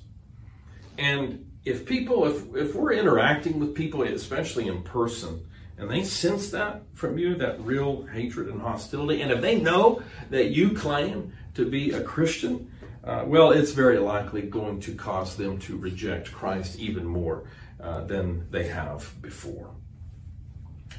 And 0.99 1.51
if 1.65 1.85
people, 1.85 2.27
if, 2.27 2.55
if 2.55 2.75
we're 2.75 2.93
interacting 2.93 3.59
with 3.59 3.75
people, 3.75 4.03
especially 4.03 4.69
in 4.69 4.83
person, 4.83 5.47
and 5.79 5.91
they 5.91 6.05
sense 6.05 6.51
that 6.51 6.83
from 6.95 7.19
you, 7.19 7.35
that 7.35 7.61
real 7.61 8.07
hatred 8.07 8.49
and 8.49 8.61
hostility, 8.61 9.21
and 9.21 9.31
if 9.31 9.41
they 9.41 9.61
know 9.61 10.03
that 10.31 10.51
you 10.51 10.71
claim 10.71 11.33
to 11.55 11.69
be 11.69 11.91
a 11.91 12.03
Christian, 12.03 12.71
uh, 13.05 13.25
well, 13.27 13.51
it's 13.51 13.73
very 13.73 13.99
likely 13.99 14.43
going 14.43 14.81
to 14.81 14.95
cause 14.95 15.37
them 15.37 15.59
to 15.61 15.77
reject 15.77 16.33
Christ 16.33 16.79
even 16.79 17.05
more 17.05 17.45
uh, 17.81 18.03
than 18.05 18.51
they 18.51 18.69
have 18.69 19.13
before. 19.21 19.71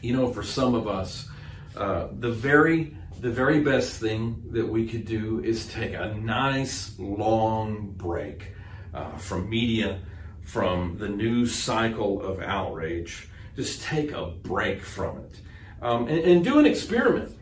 You 0.01 0.13
know, 0.13 0.31
for 0.31 0.43
some 0.43 0.75
of 0.75 0.87
us, 0.87 1.27
uh, 1.75 2.07
the 2.19 2.31
very 2.31 2.95
the 3.19 3.31
very 3.31 3.61
best 3.61 3.99
thing 3.99 4.43
that 4.51 4.67
we 4.67 4.87
could 4.87 5.05
do 5.05 5.43
is 5.43 5.67
take 5.67 5.93
a 5.93 6.13
nice 6.13 6.97
long 6.99 7.91
break 7.97 8.53
uh, 8.93 9.17
from 9.17 9.49
media, 9.49 9.99
from 10.41 10.97
the 10.97 11.09
news 11.09 11.53
cycle 11.53 12.21
of 12.21 12.41
outrage. 12.41 13.29
Just 13.55 13.81
take 13.81 14.11
a 14.11 14.27
break 14.27 14.83
from 14.83 15.17
it 15.17 15.41
um, 15.81 16.07
and, 16.07 16.19
and, 16.19 16.43
do 16.43 16.59
an 16.59 16.65
experiment. 16.65 17.35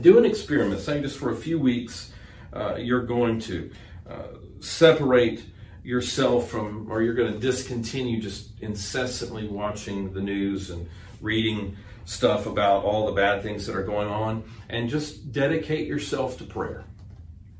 Do 0.00 0.18
an 0.18 0.26
experiment, 0.26 0.80
say 0.80 1.00
just 1.00 1.18
for 1.18 1.30
a 1.30 1.36
few 1.36 1.58
weeks, 1.58 2.12
uh, 2.52 2.76
you're 2.76 3.06
going 3.06 3.40
to 3.40 3.70
uh, 4.08 4.28
separate 4.60 5.42
yourself 5.82 6.50
from, 6.50 6.90
or 6.90 7.02
you're 7.02 7.14
going 7.14 7.32
to 7.32 7.38
discontinue 7.38 8.20
just 8.20 8.50
incessantly 8.60 9.48
watching 9.48 10.12
the 10.12 10.20
news 10.20 10.68
and 10.68 10.86
reading 11.22 11.76
stuff 12.08 12.46
about 12.46 12.84
all 12.84 13.04
the 13.04 13.12
bad 13.12 13.42
things 13.42 13.66
that 13.66 13.76
are 13.76 13.84
going 13.84 14.08
on, 14.08 14.42
and 14.70 14.88
just 14.88 15.30
dedicate 15.30 15.86
yourself 15.86 16.38
to 16.38 16.44
prayer. 16.44 16.84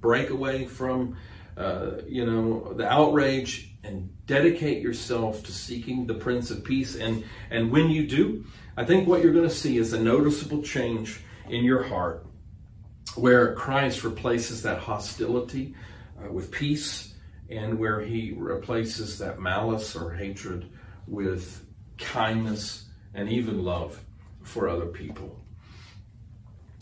Break 0.01 0.31
away 0.31 0.65
from 0.65 1.19
uh, 1.59 2.01
you 2.07 2.25
know, 2.25 2.73
the 2.73 2.89
outrage 2.89 3.75
and 3.85 4.11
dedicate 4.27 4.81
yourself 4.81 5.43
to 5.43 5.53
seeking 5.53 6.07
the 6.07 6.15
Prince 6.15 6.51
of 6.51 6.65
Peace. 6.65 6.95
And, 6.95 7.25
and 7.51 7.71
when 7.71 7.91
you 7.91 8.07
do, 8.07 8.45
I 8.77 8.85
think 8.85 9.07
what 9.07 9.23
you're 9.23 9.33
going 9.33 9.49
to 9.49 9.55
see 9.55 9.77
is 9.77 9.93
a 9.93 10.01
noticeable 10.01 10.63
change 10.63 11.21
in 11.49 11.65
your 11.65 11.83
heart 11.83 12.25
where 13.17 13.55
Christ 13.55 14.05
replaces 14.05 14.63
that 14.63 14.79
hostility 14.79 15.75
uh, 16.19 16.33
with 16.33 16.51
peace 16.51 17.15
and 17.51 17.79
where 17.79 18.01
he 18.01 18.35
replaces 18.37 19.19
that 19.19 19.41
malice 19.41 19.95
or 19.95 20.13
hatred 20.13 20.71
with 21.07 21.67
kindness 21.99 22.85
and 23.15 23.29
even 23.29 23.65
love 23.65 24.01
for 24.49 24.69
other 24.69 24.87
people. 24.87 25.39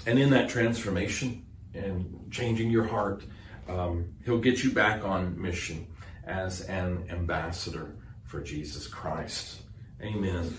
And 0.07 0.19
in 0.19 0.31
that 0.31 0.49
transformation 0.49 1.45
and 1.75 2.29
changing 2.31 2.71
your 2.71 2.85
heart, 2.85 3.25
um, 3.69 4.15
he'll 4.25 4.39
get 4.39 4.63
you 4.63 4.71
back 4.71 5.05
on 5.05 5.41
mission 5.41 5.87
as 6.25 6.63
an 6.63 7.07
ambassador 7.11 7.97
for 8.25 8.41
Jesus 8.41 8.87
Christ. 8.87 9.63
Amen. 10.01 10.57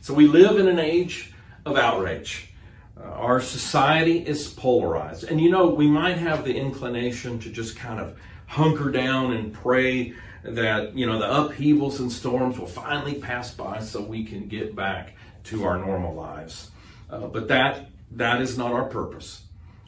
So 0.00 0.12
we 0.12 0.26
live 0.26 0.58
in 0.58 0.68
an 0.68 0.78
age 0.78 1.32
of 1.64 1.76
outrage. 1.76 2.52
Uh, 2.98 3.04
our 3.04 3.40
society 3.40 4.18
is 4.18 4.48
polarized. 4.48 5.24
And 5.24 5.40
you 5.40 5.50
know, 5.50 5.68
we 5.68 5.86
might 5.86 6.18
have 6.18 6.44
the 6.44 6.54
inclination 6.54 7.38
to 7.40 7.50
just 7.50 7.76
kind 7.76 8.00
of 8.00 8.18
hunker 8.46 8.90
down 8.90 9.32
and 9.32 9.52
pray 9.52 10.14
that, 10.42 10.96
you 10.96 11.06
know, 11.06 11.18
the 11.18 11.30
upheavals 11.30 12.00
and 12.00 12.10
storms 12.10 12.58
will 12.58 12.66
finally 12.66 13.14
pass 13.14 13.52
by 13.52 13.80
so 13.80 14.00
we 14.00 14.24
can 14.24 14.48
get 14.48 14.76
back 14.76 15.16
to 15.46 15.64
our 15.64 15.78
normal 15.78 16.14
lives. 16.14 16.70
Uh, 17.10 17.26
but 17.26 17.48
that 17.48 17.88
that 18.12 18.40
is 18.40 18.56
not 18.56 18.72
our 18.72 18.84
purpose. 18.84 19.44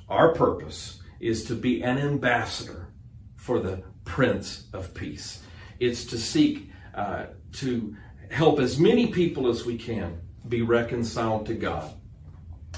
Our 0.09 0.34
purpose 0.34 1.00
is 1.20 1.44
to 1.44 1.54
be 1.54 1.82
an 1.82 1.98
ambassador 1.98 2.88
for 3.36 3.61
the 3.61 3.82
Prince 4.04 4.66
of 4.72 4.94
Peace. 4.94 5.42
It's 5.78 6.04
to 6.06 6.18
seek 6.18 6.70
uh, 6.94 7.26
to 7.54 7.96
help 8.30 8.59
as 8.59 8.78
many 8.78 9.09
people 9.09 9.48
as 9.48 9.64
we 9.64 9.78
can 9.78 10.20
be 10.48 10.62
reconciled 10.62 11.46
to 11.46 11.54
God. 11.54 11.92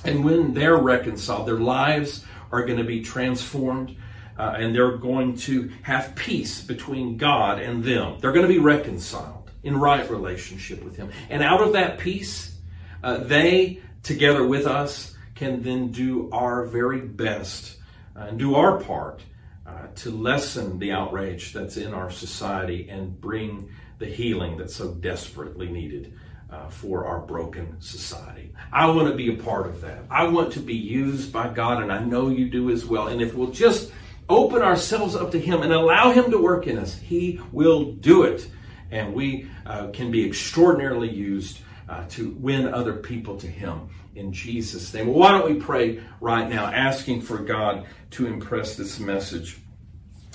And 0.04 0.24
when 0.24 0.54
they're 0.54 0.76
reconciled, 0.76 1.46
their 1.46 1.58
lives 1.58 2.24
are 2.52 2.64
going 2.64 2.78
to 2.78 2.84
be 2.84 3.02
transformed 3.02 3.96
uh, 4.38 4.54
and 4.56 4.74
they're 4.74 4.96
going 4.96 5.36
to 5.36 5.70
have 5.82 6.14
peace 6.14 6.62
between 6.62 7.18
God 7.18 7.60
and 7.60 7.84
them. 7.84 8.18
They're 8.20 8.32
going 8.32 8.46
to 8.46 8.52
be 8.52 8.58
reconciled 8.58 9.50
in 9.62 9.76
right 9.76 10.08
relationship 10.10 10.82
with 10.82 10.96
Him. 10.96 11.10
And 11.28 11.42
out 11.42 11.60
of 11.60 11.74
that 11.74 11.98
peace, 11.98 12.56
uh, 13.02 13.18
they, 13.18 13.80
together 14.02 14.46
with 14.46 14.66
us, 14.66 15.14
can 15.34 15.62
then 15.62 15.90
do 15.90 16.28
our 16.32 16.66
very 16.66 17.00
best 17.00 17.78
uh, 18.16 18.20
and 18.20 18.38
do 18.38 18.54
our 18.54 18.78
part 18.80 19.22
uh, 19.66 19.86
to 19.94 20.10
lessen 20.10 20.78
the 20.78 20.92
outrage 20.92 21.52
that's 21.52 21.76
in 21.76 21.94
our 21.94 22.10
society 22.10 22.88
and 22.88 23.20
bring 23.20 23.70
the 23.98 24.06
healing 24.06 24.56
that's 24.56 24.74
so 24.74 24.92
desperately 24.92 25.68
needed 25.68 26.12
uh, 26.50 26.68
for 26.68 27.06
our 27.06 27.20
broken 27.20 27.80
society. 27.80 28.52
I 28.72 28.86
want 28.86 29.08
to 29.08 29.14
be 29.14 29.32
a 29.32 29.42
part 29.42 29.66
of 29.66 29.80
that. 29.82 30.02
I 30.10 30.24
want 30.24 30.52
to 30.54 30.60
be 30.60 30.74
used 30.74 31.32
by 31.32 31.48
God, 31.48 31.82
and 31.82 31.92
I 31.92 32.02
know 32.02 32.28
you 32.28 32.50
do 32.50 32.70
as 32.70 32.84
well. 32.84 33.08
And 33.08 33.22
if 33.22 33.34
we'll 33.34 33.50
just 33.50 33.92
open 34.28 34.62
ourselves 34.62 35.14
up 35.14 35.30
to 35.32 35.40
Him 35.40 35.62
and 35.62 35.72
allow 35.72 36.10
Him 36.10 36.30
to 36.30 36.38
work 36.38 36.66
in 36.66 36.78
us, 36.78 36.98
He 36.98 37.40
will 37.52 37.92
do 37.92 38.24
it. 38.24 38.48
And 38.90 39.14
we 39.14 39.48
uh, 39.64 39.88
can 39.88 40.10
be 40.10 40.26
extraordinarily 40.26 41.08
used 41.08 41.60
uh, 41.90 42.04
to 42.10 42.30
win 42.38 42.72
other 42.72 42.94
people 42.94 43.36
to 43.38 43.48
Him 43.48 43.90
in 44.14 44.32
Jesus' 44.32 44.94
name. 44.94 45.08
Well, 45.08 45.18
why 45.18 45.32
don't 45.32 45.52
we 45.52 45.60
pray 45.60 46.00
right 46.20 46.48
now, 46.48 46.66
asking 46.66 47.22
for 47.22 47.38
God 47.38 47.84
to 48.12 48.26
impress 48.26 48.76
this 48.76 49.00
message 49.00 49.58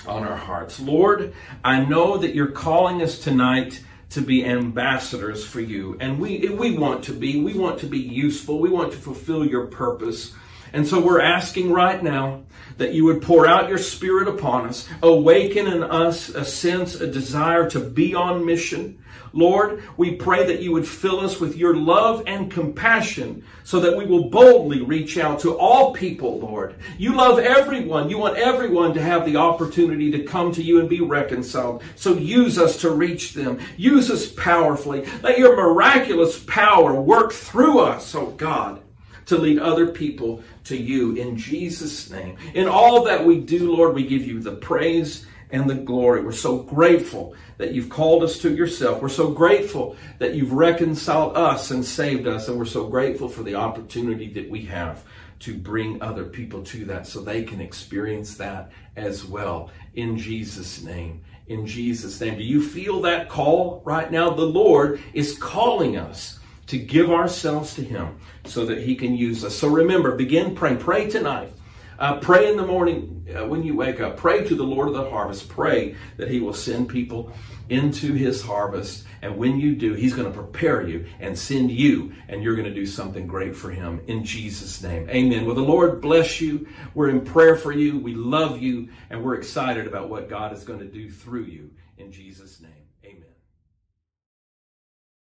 on 0.06 0.22
our 0.22 0.36
hearts? 0.36 0.78
Lord, 0.78 1.34
I 1.64 1.84
know 1.84 2.18
that 2.18 2.34
you're 2.34 2.52
calling 2.52 3.02
us 3.02 3.18
tonight 3.18 3.82
to 4.10 4.20
be 4.20 4.44
ambassadors 4.44 5.44
for 5.44 5.60
you. 5.60 5.96
And 5.98 6.20
we, 6.20 6.48
we 6.50 6.76
want 6.76 7.04
to 7.04 7.12
be. 7.12 7.42
We 7.42 7.54
want 7.54 7.80
to 7.80 7.86
be 7.86 7.98
useful. 7.98 8.60
We 8.60 8.70
want 8.70 8.92
to 8.92 8.98
fulfill 8.98 9.44
your 9.44 9.66
purpose. 9.66 10.34
And 10.76 10.86
so 10.86 11.00
we're 11.00 11.22
asking 11.22 11.72
right 11.72 12.02
now 12.02 12.42
that 12.76 12.92
you 12.92 13.06
would 13.06 13.22
pour 13.22 13.46
out 13.46 13.70
your 13.70 13.78
spirit 13.78 14.28
upon 14.28 14.66
us, 14.66 14.86
awaken 15.02 15.66
in 15.66 15.82
us 15.82 16.28
a 16.28 16.44
sense, 16.44 16.96
a 16.96 17.10
desire 17.10 17.70
to 17.70 17.80
be 17.80 18.14
on 18.14 18.44
mission. 18.44 19.02
Lord, 19.32 19.82
we 19.96 20.16
pray 20.16 20.44
that 20.44 20.60
you 20.60 20.72
would 20.72 20.86
fill 20.86 21.20
us 21.20 21.40
with 21.40 21.56
your 21.56 21.74
love 21.74 22.24
and 22.26 22.50
compassion 22.50 23.42
so 23.64 23.80
that 23.80 23.96
we 23.96 24.04
will 24.04 24.28
boldly 24.28 24.82
reach 24.82 25.16
out 25.16 25.40
to 25.40 25.58
all 25.58 25.94
people, 25.94 26.40
Lord. 26.40 26.74
You 26.98 27.14
love 27.14 27.38
everyone. 27.38 28.10
You 28.10 28.18
want 28.18 28.36
everyone 28.36 28.92
to 28.94 29.02
have 29.02 29.24
the 29.24 29.36
opportunity 29.36 30.10
to 30.10 30.24
come 30.24 30.52
to 30.52 30.62
you 30.62 30.78
and 30.80 30.90
be 30.90 31.00
reconciled. 31.00 31.84
So 31.94 32.12
use 32.18 32.58
us 32.58 32.78
to 32.82 32.90
reach 32.90 33.32
them. 33.32 33.60
Use 33.78 34.10
us 34.10 34.26
powerfully. 34.26 35.06
Let 35.22 35.38
your 35.38 35.56
miraculous 35.56 36.38
power 36.38 37.00
work 37.00 37.32
through 37.32 37.78
us, 37.78 38.14
oh 38.14 38.26
God 38.32 38.82
to 39.26 39.36
lead 39.36 39.58
other 39.58 39.88
people 39.88 40.42
to 40.64 40.76
you 40.76 41.14
in 41.16 41.36
Jesus' 41.36 42.10
name. 42.10 42.36
In 42.54 42.68
all 42.68 43.04
that 43.04 43.24
we 43.24 43.40
do, 43.40 43.72
Lord, 43.72 43.94
we 43.94 44.06
give 44.06 44.26
you 44.26 44.40
the 44.40 44.52
praise 44.52 45.26
and 45.50 45.68
the 45.68 45.74
glory. 45.74 46.22
We're 46.22 46.32
so 46.32 46.58
grateful 46.58 47.34
that 47.58 47.72
you've 47.72 47.88
called 47.88 48.22
us 48.22 48.38
to 48.40 48.54
yourself. 48.54 49.00
We're 49.00 49.08
so 49.08 49.30
grateful 49.30 49.96
that 50.18 50.34
you've 50.34 50.52
reconciled 50.52 51.36
us 51.36 51.70
and 51.70 51.84
saved 51.84 52.26
us. 52.26 52.48
And 52.48 52.58
we're 52.58 52.64
so 52.64 52.88
grateful 52.88 53.28
for 53.28 53.42
the 53.42 53.54
opportunity 53.54 54.28
that 54.32 54.50
we 54.50 54.62
have 54.62 55.04
to 55.40 55.54
bring 55.54 56.00
other 56.02 56.24
people 56.24 56.62
to 56.62 56.84
that 56.86 57.06
so 57.06 57.20
they 57.20 57.44
can 57.44 57.60
experience 57.60 58.36
that 58.36 58.72
as 58.96 59.24
well. 59.24 59.70
In 59.94 60.16
Jesus' 60.16 60.82
name. 60.82 61.22
In 61.46 61.66
Jesus' 61.66 62.20
name. 62.20 62.36
Do 62.36 62.42
you 62.42 62.60
feel 62.60 63.00
that 63.02 63.28
call 63.28 63.82
right 63.84 64.10
now? 64.10 64.30
The 64.30 64.42
Lord 64.42 65.00
is 65.12 65.38
calling 65.38 65.96
us 65.96 66.40
to 66.66 66.78
give 66.78 67.10
ourselves 67.10 67.74
to 67.74 67.82
Him 67.82 68.18
so 68.44 68.66
that 68.66 68.82
He 68.82 68.96
can 68.96 69.14
use 69.14 69.44
us. 69.44 69.56
So 69.56 69.68
remember, 69.68 70.14
begin 70.14 70.54
praying. 70.54 70.78
Pray 70.78 71.08
tonight. 71.08 71.52
Uh, 71.98 72.18
pray 72.18 72.50
in 72.50 72.58
the 72.58 72.66
morning 72.66 73.26
uh, 73.34 73.46
when 73.46 73.62
you 73.62 73.74
wake 73.74 74.00
up. 74.00 74.18
Pray 74.18 74.44
to 74.44 74.54
the 74.54 74.62
Lord 74.62 74.88
of 74.88 74.94
the 74.94 75.08
harvest. 75.08 75.48
Pray 75.48 75.96
that 76.18 76.30
He 76.30 76.40
will 76.40 76.52
send 76.52 76.88
people 76.88 77.32
into 77.70 78.12
His 78.12 78.42
harvest. 78.42 79.04
And 79.22 79.38
when 79.38 79.58
you 79.58 79.74
do, 79.74 79.94
He's 79.94 80.12
going 80.12 80.30
to 80.30 80.38
prepare 80.38 80.86
you 80.86 81.06
and 81.20 81.38
send 81.38 81.70
you, 81.70 82.12
and 82.28 82.42
you're 82.42 82.54
going 82.54 82.68
to 82.68 82.74
do 82.74 82.84
something 82.84 83.26
great 83.26 83.56
for 83.56 83.70
Him 83.70 84.02
in 84.06 84.24
Jesus' 84.24 84.82
name. 84.82 85.08
Amen. 85.08 85.46
Well, 85.46 85.54
the 85.54 85.62
Lord 85.62 86.02
bless 86.02 86.40
you. 86.40 86.68
We're 86.94 87.08
in 87.08 87.22
prayer 87.22 87.56
for 87.56 87.72
you. 87.72 87.98
We 87.98 88.14
love 88.14 88.60
you, 88.60 88.90
and 89.08 89.24
we're 89.24 89.36
excited 89.36 89.86
about 89.86 90.10
what 90.10 90.28
God 90.28 90.52
is 90.52 90.64
going 90.64 90.80
to 90.80 90.86
do 90.86 91.10
through 91.10 91.44
you 91.44 91.70
in 91.96 92.12
Jesus' 92.12 92.60
name. 92.60 92.75